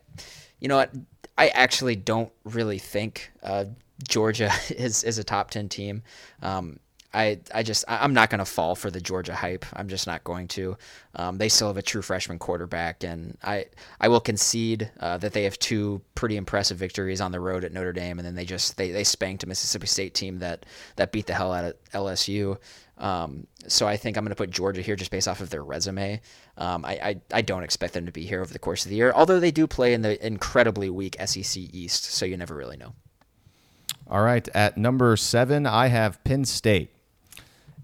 [0.60, 0.92] you know what?
[1.38, 3.66] I actually don't really think uh,
[4.08, 6.04] Georgia is is a top ten team.
[6.42, 6.80] Um,
[7.14, 9.66] I, I just I'm not going to fall for the Georgia hype.
[9.74, 10.78] I'm just not going to.
[11.16, 13.66] Um, they still have a true freshman quarterback, and I
[14.00, 17.72] I will concede uh, that they have two pretty impressive victories on the road at
[17.72, 20.66] Notre Dame, and then they just they, they spanked a Mississippi State team that
[20.98, 22.58] that beat the hell out of LSU.
[22.98, 25.64] Um, so I think I'm going to put Georgia here just based off of their
[25.64, 26.22] resume.
[26.58, 28.98] Um, I, I I don't expect them to be here over the course of the
[28.98, 32.78] year, although they do play in the incredibly weak SEC East, so you never really
[32.78, 32.94] know.
[34.10, 36.94] All right, at number seven, I have Penn State.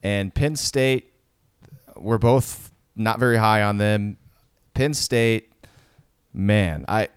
[0.01, 1.13] And Penn State,
[1.97, 4.17] we're both not very high on them.
[4.73, 5.51] Penn State,
[6.33, 7.09] man, I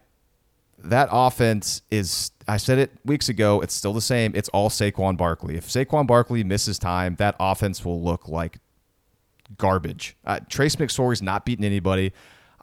[0.79, 4.33] that offense is I said it weeks ago, it's still the same.
[4.35, 5.57] It's all Saquon Barkley.
[5.57, 8.59] If Saquon Barkley misses time, that offense will look like
[9.57, 10.17] garbage.
[10.25, 12.13] Uh, Trace McSorley's not beating anybody.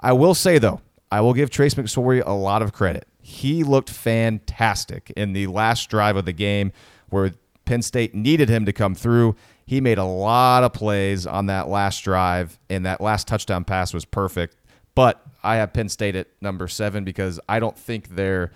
[0.01, 0.81] I will say though,
[1.11, 3.07] I will give Trace McSorley a lot of credit.
[3.25, 6.73] He looked fantastic in the last drive of the game
[7.09, 7.31] where
[7.63, 9.37] Penn State needed him to come through.
[9.65, 13.93] He made a lot of plays on that last drive, and that last touchdown pass
[13.93, 14.57] was perfect.
[14.93, 18.51] But I have Penn State at number seven because I don't think they're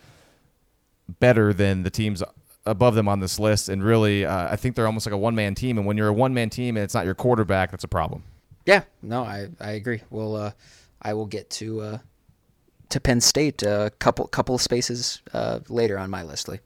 [1.19, 2.21] better than the teams
[2.65, 3.69] above them on this list.
[3.69, 5.77] And really, uh, I think they're almost like a one man team.
[5.77, 8.23] And when you're a one man team and it's not your quarterback, that's a problem.
[8.65, 10.01] Yeah, no, I, I agree.
[10.09, 10.51] Well, uh,
[11.01, 11.97] I will get to uh,
[12.89, 16.59] to Penn State a couple couple spaces uh, later on my list, Lee.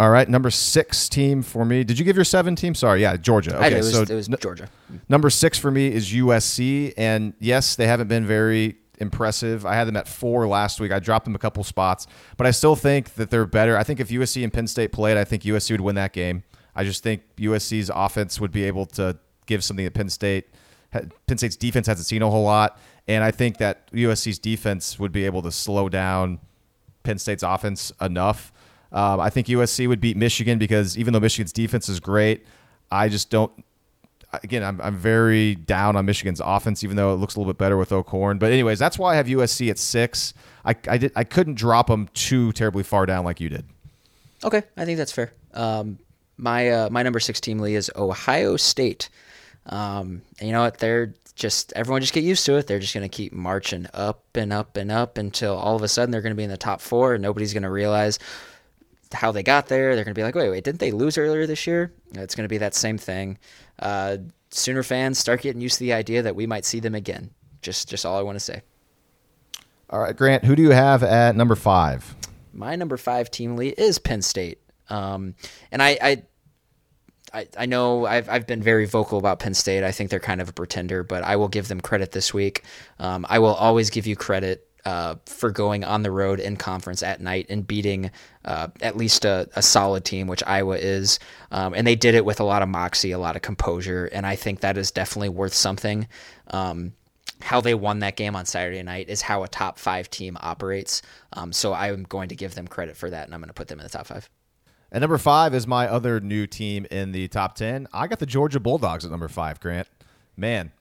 [0.00, 1.82] All right, number six team for me.
[1.82, 2.74] Did you give your seven team?
[2.74, 3.56] Sorry, yeah, Georgia.
[3.56, 3.76] Okay, I did.
[3.76, 4.68] It was, so it was n- Georgia.
[5.08, 9.66] number six for me is USC, and yes, they haven't been very impressive.
[9.66, 10.92] I had them at four last week.
[10.92, 12.06] I dropped them a couple spots,
[12.36, 13.76] but I still think that they're better.
[13.76, 16.44] I think if USC and Penn State played, I think USC would win that game.
[16.76, 20.46] I just think USC's offense would be able to give something that Penn State.
[20.92, 22.78] Penn State's defense hasn't seen a whole lot,
[23.08, 26.38] and I think that USC's defense would be able to slow down
[27.02, 28.52] Penn State's offense enough.
[28.92, 32.46] Um, I think USC would beat Michigan because even though Michigan's defense is great,
[32.90, 33.52] I just don't.
[34.42, 37.56] Again, I'm, I'm very down on Michigan's offense, even though it looks a little bit
[37.56, 38.38] better with O'Korn.
[38.38, 40.34] But anyways, that's why I have USC at six.
[40.66, 43.64] I, I did I couldn't drop them too terribly far down like you did.
[44.44, 45.32] Okay, I think that's fair.
[45.54, 45.98] Um,
[46.36, 49.08] my uh, my number six team Lee is Ohio State.
[49.64, 50.78] Um, you know what?
[50.78, 52.66] They're just everyone just get used to it.
[52.66, 55.88] They're just going to keep marching up and up and up until all of a
[55.88, 58.18] sudden they're going to be in the top four, and nobody's going to realize
[59.12, 59.94] how they got there.
[59.94, 61.92] They're going to be like, wait, wait, didn't they lose earlier this year?
[62.12, 63.38] It's going to be that same thing.
[63.78, 64.18] Uh,
[64.50, 67.30] Sooner fans start getting used to the idea that we might see them again.
[67.60, 68.62] Just, just all I want to say.
[69.90, 72.14] All right, Grant, who do you have at number five?
[72.52, 74.58] My number five team lead is Penn State,
[74.88, 75.34] um,
[75.70, 76.22] and I, I
[77.32, 79.84] I, I know I've, I've been very vocal about Penn State.
[79.84, 82.64] I think they're kind of a pretender, but I will give them credit this week.
[82.98, 87.02] Um, I will always give you credit uh, for going on the road in conference
[87.02, 88.10] at night and beating
[88.44, 91.18] uh, at least a, a, solid team, which Iowa is.
[91.50, 94.24] Um, and they did it with a lot of moxie, a lot of composure, and
[94.24, 96.08] I think that is definitely worth something.
[96.48, 96.92] Um,
[97.40, 101.02] how they won that game on Saturday night is how a top five team operates.
[101.34, 103.68] Um, so I'm going to give them credit for that, and I'm going to put
[103.68, 104.28] them in the top five.
[104.90, 107.88] And number five is my other new team in the top 10.
[107.92, 109.88] I got the Georgia Bulldogs at number five, Grant.
[110.36, 110.72] Man,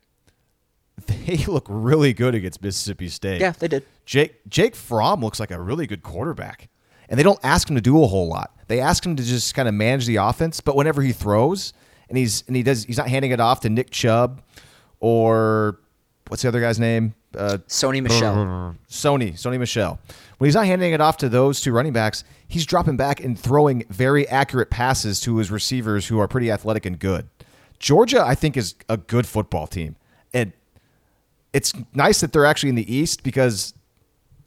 [1.05, 3.41] they look really good against Mississippi State.
[3.41, 3.86] Yeah, they did.
[4.05, 6.70] Jake Jake Fromm looks like a really good quarterback.
[7.10, 8.53] And they don't ask him to do a whole lot.
[8.68, 11.74] They ask him to just kind of manage the offense, but whenever he throws
[12.10, 14.41] and he's and he does he's not handing it off to Nick Chubb
[14.99, 15.80] or
[16.28, 17.14] what's the other guy's name?
[17.38, 18.76] Uh, Sony Michel.
[18.90, 20.00] Sony, Sony Michel.
[20.38, 23.40] When he's not handing it off to those two running backs, he's dropping back and
[23.40, 27.28] throwing very accurate passes to his receivers who are pretty athletic and good.
[27.80, 29.96] Georgia, I think, is a good football team.
[30.34, 30.54] And
[31.54, 33.74] it's nice that they're actually in the East because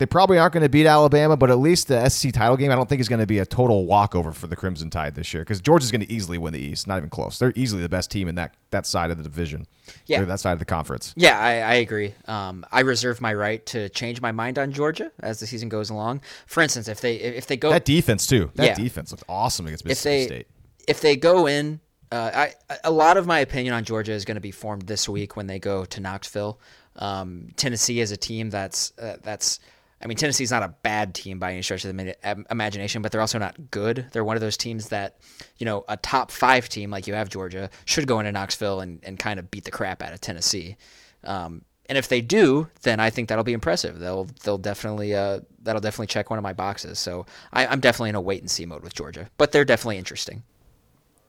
[0.00, 2.74] they probably aren't going to beat Alabama, but at least the SEC title game, I
[2.74, 5.42] don't think is going to be a total walkover for the Crimson Tide this year
[5.42, 6.86] because Georgia's going to easily win the East.
[6.86, 7.38] Not even close.
[7.38, 9.66] They're easily the best team in that that side of the division.
[10.06, 11.12] Yeah, or that side of the conference.
[11.18, 12.14] Yeah, I, I agree.
[12.26, 15.90] Um, I reserve my right to change my mind on Georgia as the season goes
[15.90, 16.22] along.
[16.46, 18.74] For instance, if they if they go that defense too, that yeah.
[18.74, 20.46] defense looks awesome against Mississippi if they, State.
[20.88, 21.80] If they go in
[22.10, 25.08] uh, I, a lot of my opinion on Georgia is going to be formed this
[25.08, 26.58] week when they go to Knoxville.
[26.96, 29.60] Um, Tennessee is a team that's uh, that's
[30.02, 33.20] I mean, Tennessee's not a bad team by any stretch of the imagination, but they're
[33.20, 34.06] also not good.
[34.12, 35.18] They're one of those teams that,
[35.58, 39.00] you know, a top five team like you have Georgia should go into Knoxville and,
[39.02, 40.76] and kind of beat the crap out of Tennessee.
[41.24, 43.98] Um, and if they do, then I think that'll be impressive.
[43.98, 47.00] They'll they'll definitely uh, that'll definitely check one of my boxes.
[47.00, 49.98] So I, I'm definitely in a wait and see mode with Georgia, but they're definitely
[49.98, 50.44] interesting.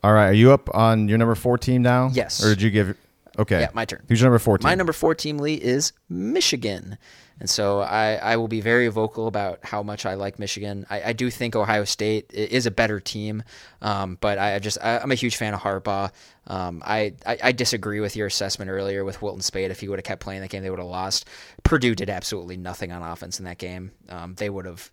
[0.04, 2.10] All right, are you up on your number four team now?
[2.14, 2.44] Yes.
[2.44, 2.96] Or did you give?
[3.40, 3.62] Okay.
[3.62, 4.04] Yeah, my turn.
[4.08, 4.68] Who's your number four team?
[4.68, 6.98] My number four team, Lee, is Michigan.
[7.42, 10.86] And so I, I will be very vocal about how much I like Michigan.
[10.92, 13.42] I, I do think Ohio State is a better team,
[13.82, 16.12] um, but I just I, am a huge fan of Harbaugh.
[16.46, 19.72] Um, I, I, I disagree with your assessment earlier with Wilton Speight.
[19.72, 21.28] If he would have kept playing that game, they would have lost.
[21.64, 23.92] Purdue did absolutely nothing on offense in that game.
[24.08, 24.92] Um, they would have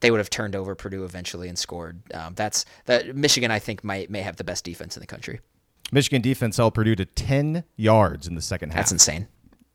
[0.00, 2.02] they would have turned over Purdue eventually and scored.
[2.12, 3.52] Um, that's that Michigan.
[3.52, 5.38] I think might may have the best defense in the country.
[5.92, 8.78] Michigan defense held Purdue to ten yards in the second half.
[8.78, 9.28] That's insane.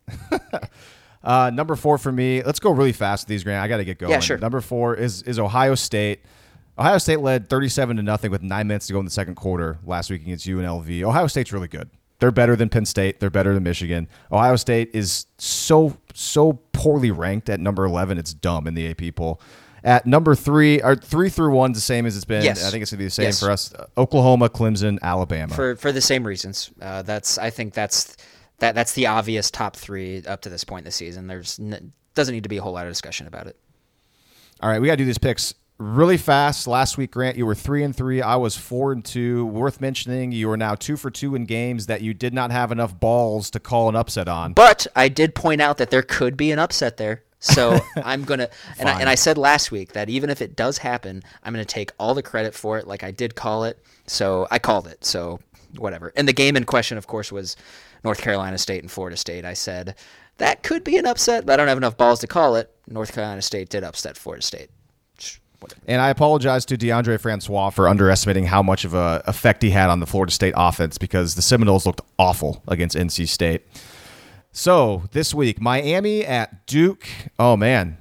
[1.24, 2.42] Uh, number four for me.
[2.44, 3.64] Let's go really fast with these, Grant.
[3.64, 4.12] I got to get going.
[4.12, 4.38] Yeah, sure.
[4.38, 6.22] Number four is is Ohio State.
[6.78, 9.78] Ohio State led 37 to nothing with nine minutes to go in the second quarter
[9.86, 11.04] last week against UNLV.
[11.04, 11.90] Ohio State's really good.
[12.20, 13.20] They're better than Penn State.
[13.20, 14.08] They're better than Michigan.
[14.32, 18.18] Ohio State is so so poorly ranked at number 11.
[18.18, 19.42] It's dumb in the AP poll.
[19.84, 22.44] At number three, or three through one, the same as it's been.
[22.44, 22.64] Yes.
[22.64, 23.40] I think it's gonna be the same yes.
[23.40, 23.74] for us.
[23.98, 25.54] Oklahoma, Clemson, Alabama.
[25.56, 26.70] For for the same reasons.
[26.80, 28.16] Uh, that's I think that's
[28.62, 31.28] that that's the obvious top three up to this point in the season.
[31.28, 33.58] There's n- doesn't need to be a whole lot of discussion about it.
[34.62, 37.38] All right, we got to do these picks really fast last week, Grant.
[37.38, 38.22] You were three and three.
[38.22, 39.46] I was four and two.
[39.48, 42.72] Worth mentioning, you are now two for two in games that you did not have
[42.72, 44.54] enough balls to call an upset on.
[44.54, 47.24] But I did point out that there could be an upset there.
[47.40, 50.78] So I'm gonna, and I, and I said last week that even if it does
[50.78, 53.84] happen, I'm gonna take all the credit for it, like I did call it.
[54.06, 55.04] So I called it.
[55.04, 55.40] So
[55.78, 56.14] whatever.
[56.16, 57.56] And the game in question, of course, was
[58.04, 59.46] North Carolina State and Florida State.
[59.46, 59.96] I said
[60.38, 62.72] that could be an upset, but I don't have enough balls to call it.
[62.88, 64.70] North Carolina State did upset Florida State.
[65.86, 69.92] And I apologize to Deondre Francois for underestimating how much of a effect he had
[69.92, 73.62] on the Florida State offense because the Seminoles looked awful against NC State.
[74.52, 77.08] So this week, Miami at Duke.
[77.38, 77.98] Oh man,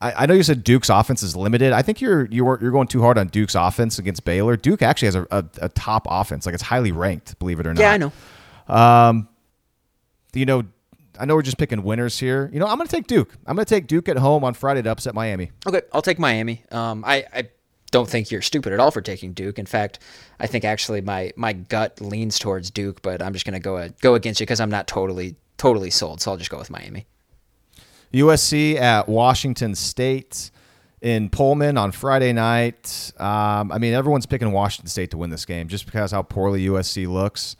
[0.00, 1.72] I, I know you said Duke's offense is limited.
[1.72, 4.56] I think you're you're you're going too hard on Duke's offense against Baylor.
[4.56, 7.74] Duke actually has a, a, a top offense, like it's highly ranked, believe it or
[7.74, 7.80] not.
[7.80, 8.12] Yeah, I know.
[8.68, 9.28] Um,
[10.34, 10.64] you know,
[11.18, 12.50] I know we're just picking winners here.
[12.52, 13.34] You know, I'm going to take Duke.
[13.46, 15.50] I'm going to take Duke at home on Friday to upset Miami.
[15.66, 16.64] Okay, I'll take Miami.
[16.70, 17.48] Um, I, I
[17.90, 19.58] don't think you're stupid at all for taking Duke.
[19.58, 19.98] In fact,
[20.40, 23.88] I think actually my my gut leans towards Duke, but I'm just going to go
[24.00, 26.20] go against you because I'm not totally totally sold.
[26.20, 27.06] So I'll just go with Miami.
[28.12, 30.50] USC at Washington State
[31.00, 33.12] in Pullman on Friday night.
[33.18, 36.66] Um, I mean, everyone's picking Washington State to win this game just because how poorly
[36.66, 37.56] USC looks.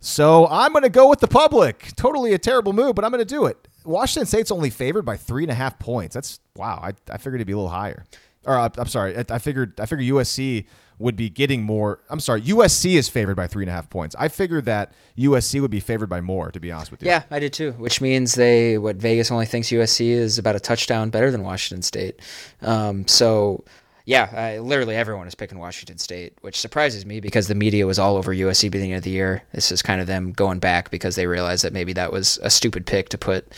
[0.00, 1.92] So I'm going to go with the public.
[1.96, 3.68] Totally a terrible move, but I'm going to do it.
[3.84, 6.14] Washington State's only favored by three and a half points.
[6.14, 6.80] That's wow.
[6.82, 8.04] I, I figured it'd be a little higher.
[8.44, 9.16] Or uh, I'm sorry.
[9.16, 10.66] I, I figured I figured USC
[10.98, 12.00] would be getting more.
[12.10, 12.42] I'm sorry.
[12.42, 14.14] USC is favored by three and a half points.
[14.18, 16.50] I figured that USC would be favored by more.
[16.50, 17.08] To be honest with you.
[17.08, 17.72] Yeah, I did too.
[17.72, 21.82] Which means they what Vegas only thinks USC is about a touchdown better than Washington
[21.82, 22.20] State.
[22.62, 23.64] Um, so
[24.08, 27.98] yeah, I, literally everyone is picking Washington State, which surprises me because the media was
[27.98, 29.42] all over USC beginning of the year.
[29.52, 32.48] This is kind of them going back because they realized that maybe that was a
[32.48, 33.52] stupid pick to put,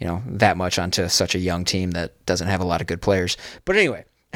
[0.00, 2.88] you know, that much onto such a young team that doesn't have a lot of
[2.88, 3.36] good players.
[3.64, 4.04] But anyway.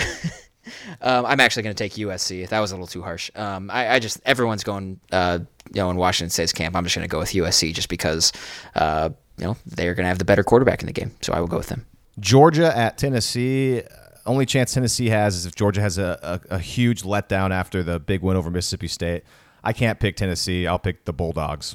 [1.01, 2.49] um, I'm actually going to take USC.
[2.49, 3.29] That was a little too harsh.
[3.35, 5.41] Um, I, I, just everyone's going, uh,
[5.73, 6.77] you know, in Washington State's camp.
[6.77, 8.33] I'm just going to go with USC just because,
[8.77, 11.11] uh, you know, they're going to have the better quarterback in the game.
[11.21, 11.85] So I will go with them.
[12.21, 13.83] Georgia at Tennessee
[14.29, 17.99] only chance Tennessee has is if Georgia has a, a, a, huge letdown after the
[17.99, 19.25] big win over Mississippi State.
[19.65, 20.67] I can't pick Tennessee.
[20.67, 21.75] I'll pick the Bulldogs.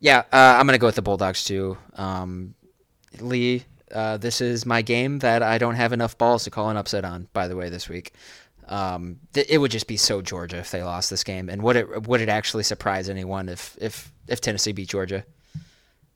[0.00, 1.78] Yeah, uh, I'm going to go with the Bulldogs too.
[1.94, 2.54] Um,
[3.20, 6.76] Lee, uh, this is my game that I don't have enough balls to call an
[6.76, 7.28] upset on.
[7.32, 8.12] By the way, this week,
[8.68, 11.76] um, th- it would just be so Georgia if they lost this game, and would
[11.76, 15.24] it would it actually surprise anyone if if if Tennessee beat Georgia?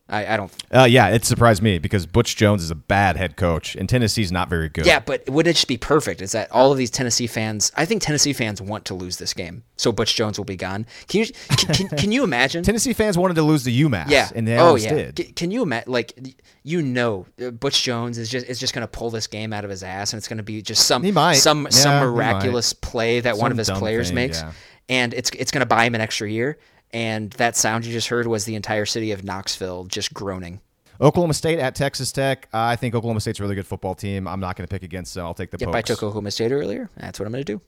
[0.06, 0.52] I, I don't.
[0.70, 4.30] Uh, yeah, it surprised me because Butch Jones is a bad head coach, and Tennessee's
[4.30, 4.84] not very good.
[4.84, 6.20] Yeah, but would it just be perfect?
[6.20, 7.72] Is that all of these Tennessee fans?
[7.74, 10.84] I think Tennessee fans want to lose this game, so Butch Jones will be gone.
[11.08, 11.26] Can you
[11.56, 12.62] can, can, can you imagine?
[12.62, 14.10] Tennessee fans wanted to lose the UMass.
[14.10, 14.28] Yeah.
[14.34, 14.94] and they oh yeah.
[14.94, 15.16] did.
[15.16, 15.90] Can, can you imagine?
[15.90, 16.12] Like
[16.62, 19.64] you know, uh, Butch Jones is just is just going to pull this game out
[19.64, 21.02] of his ass, and it's going to be just some
[21.34, 24.52] some yeah, some miraculous play that some one of his players thing, makes, yeah.
[24.90, 26.58] and it's it's going to buy him an extra year.
[26.94, 30.60] And that sound you just heard was the entire city of Knoxville just groaning.
[31.00, 32.48] Oklahoma State at Texas Tech.
[32.54, 34.28] Uh, I think Oklahoma State's a really good football team.
[34.28, 35.26] I'm not going to pick against them.
[35.26, 35.76] I'll take the yep, Pokes.
[35.76, 36.88] I took Oklahoma State earlier.
[36.96, 37.60] That's what I'm going to do.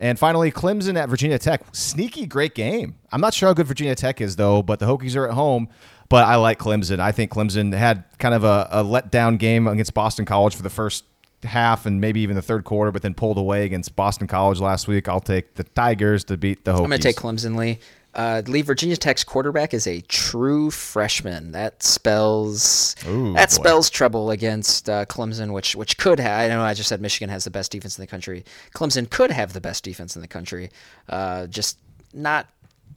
[0.00, 1.62] And finally, Clemson at Virginia Tech.
[1.72, 2.96] Sneaky, great game.
[3.12, 5.68] I'm not sure how good Virginia Tech is, though, but the Hokies are at home.
[6.08, 6.98] But I like Clemson.
[6.98, 10.70] I think Clemson had kind of a, a letdown game against Boston College for the
[10.70, 11.04] first
[11.44, 14.88] half and maybe even the third quarter, but then pulled away against Boston College last
[14.88, 15.08] week.
[15.08, 16.80] I'll take the Tigers to beat the Hokies.
[16.80, 17.78] I'm going to take Clemson Lee.
[18.16, 21.52] Uh, Lee Virginia Tech's quarterback is a true freshman.
[21.52, 23.54] That spells Ooh, that boy.
[23.54, 26.40] spells trouble against uh, Clemson, which which could have.
[26.40, 28.44] I know I just said Michigan has the best defense in the country.
[28.74, 30.70] Clemson could have the best defense in the country.
[31.10, 31.78] Uh, just
[32.14, 32.48] not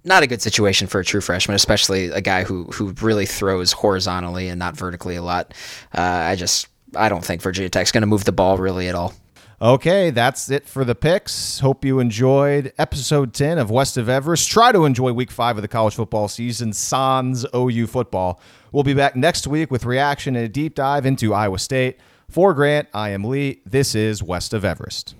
[0.05, 3.73] not a good situation for a true freshman, especially a guy who who really throws
[3.73, 5.53] horizontally and not vertically a lot.
[5.93, 8.95] Uh, I just I don't think Virginia Tech's going to move the ball really at
[8.95, 9.13] all.
[9.61, 11.59] Okay, that's it for the picks.
[11.59, 14.49] Hope you enjoyed episode 10 of West of Everest.
[14.49, 18.39] Try to enjoy week five of the college football season, Sans OU football.
[18.71, 21.99] We'll be back next week with reaction and a deep dive into Iowa State.
[22.29, 23.59] For Grant, I am Lee.
[23.65, 25.15] This is West of Everest.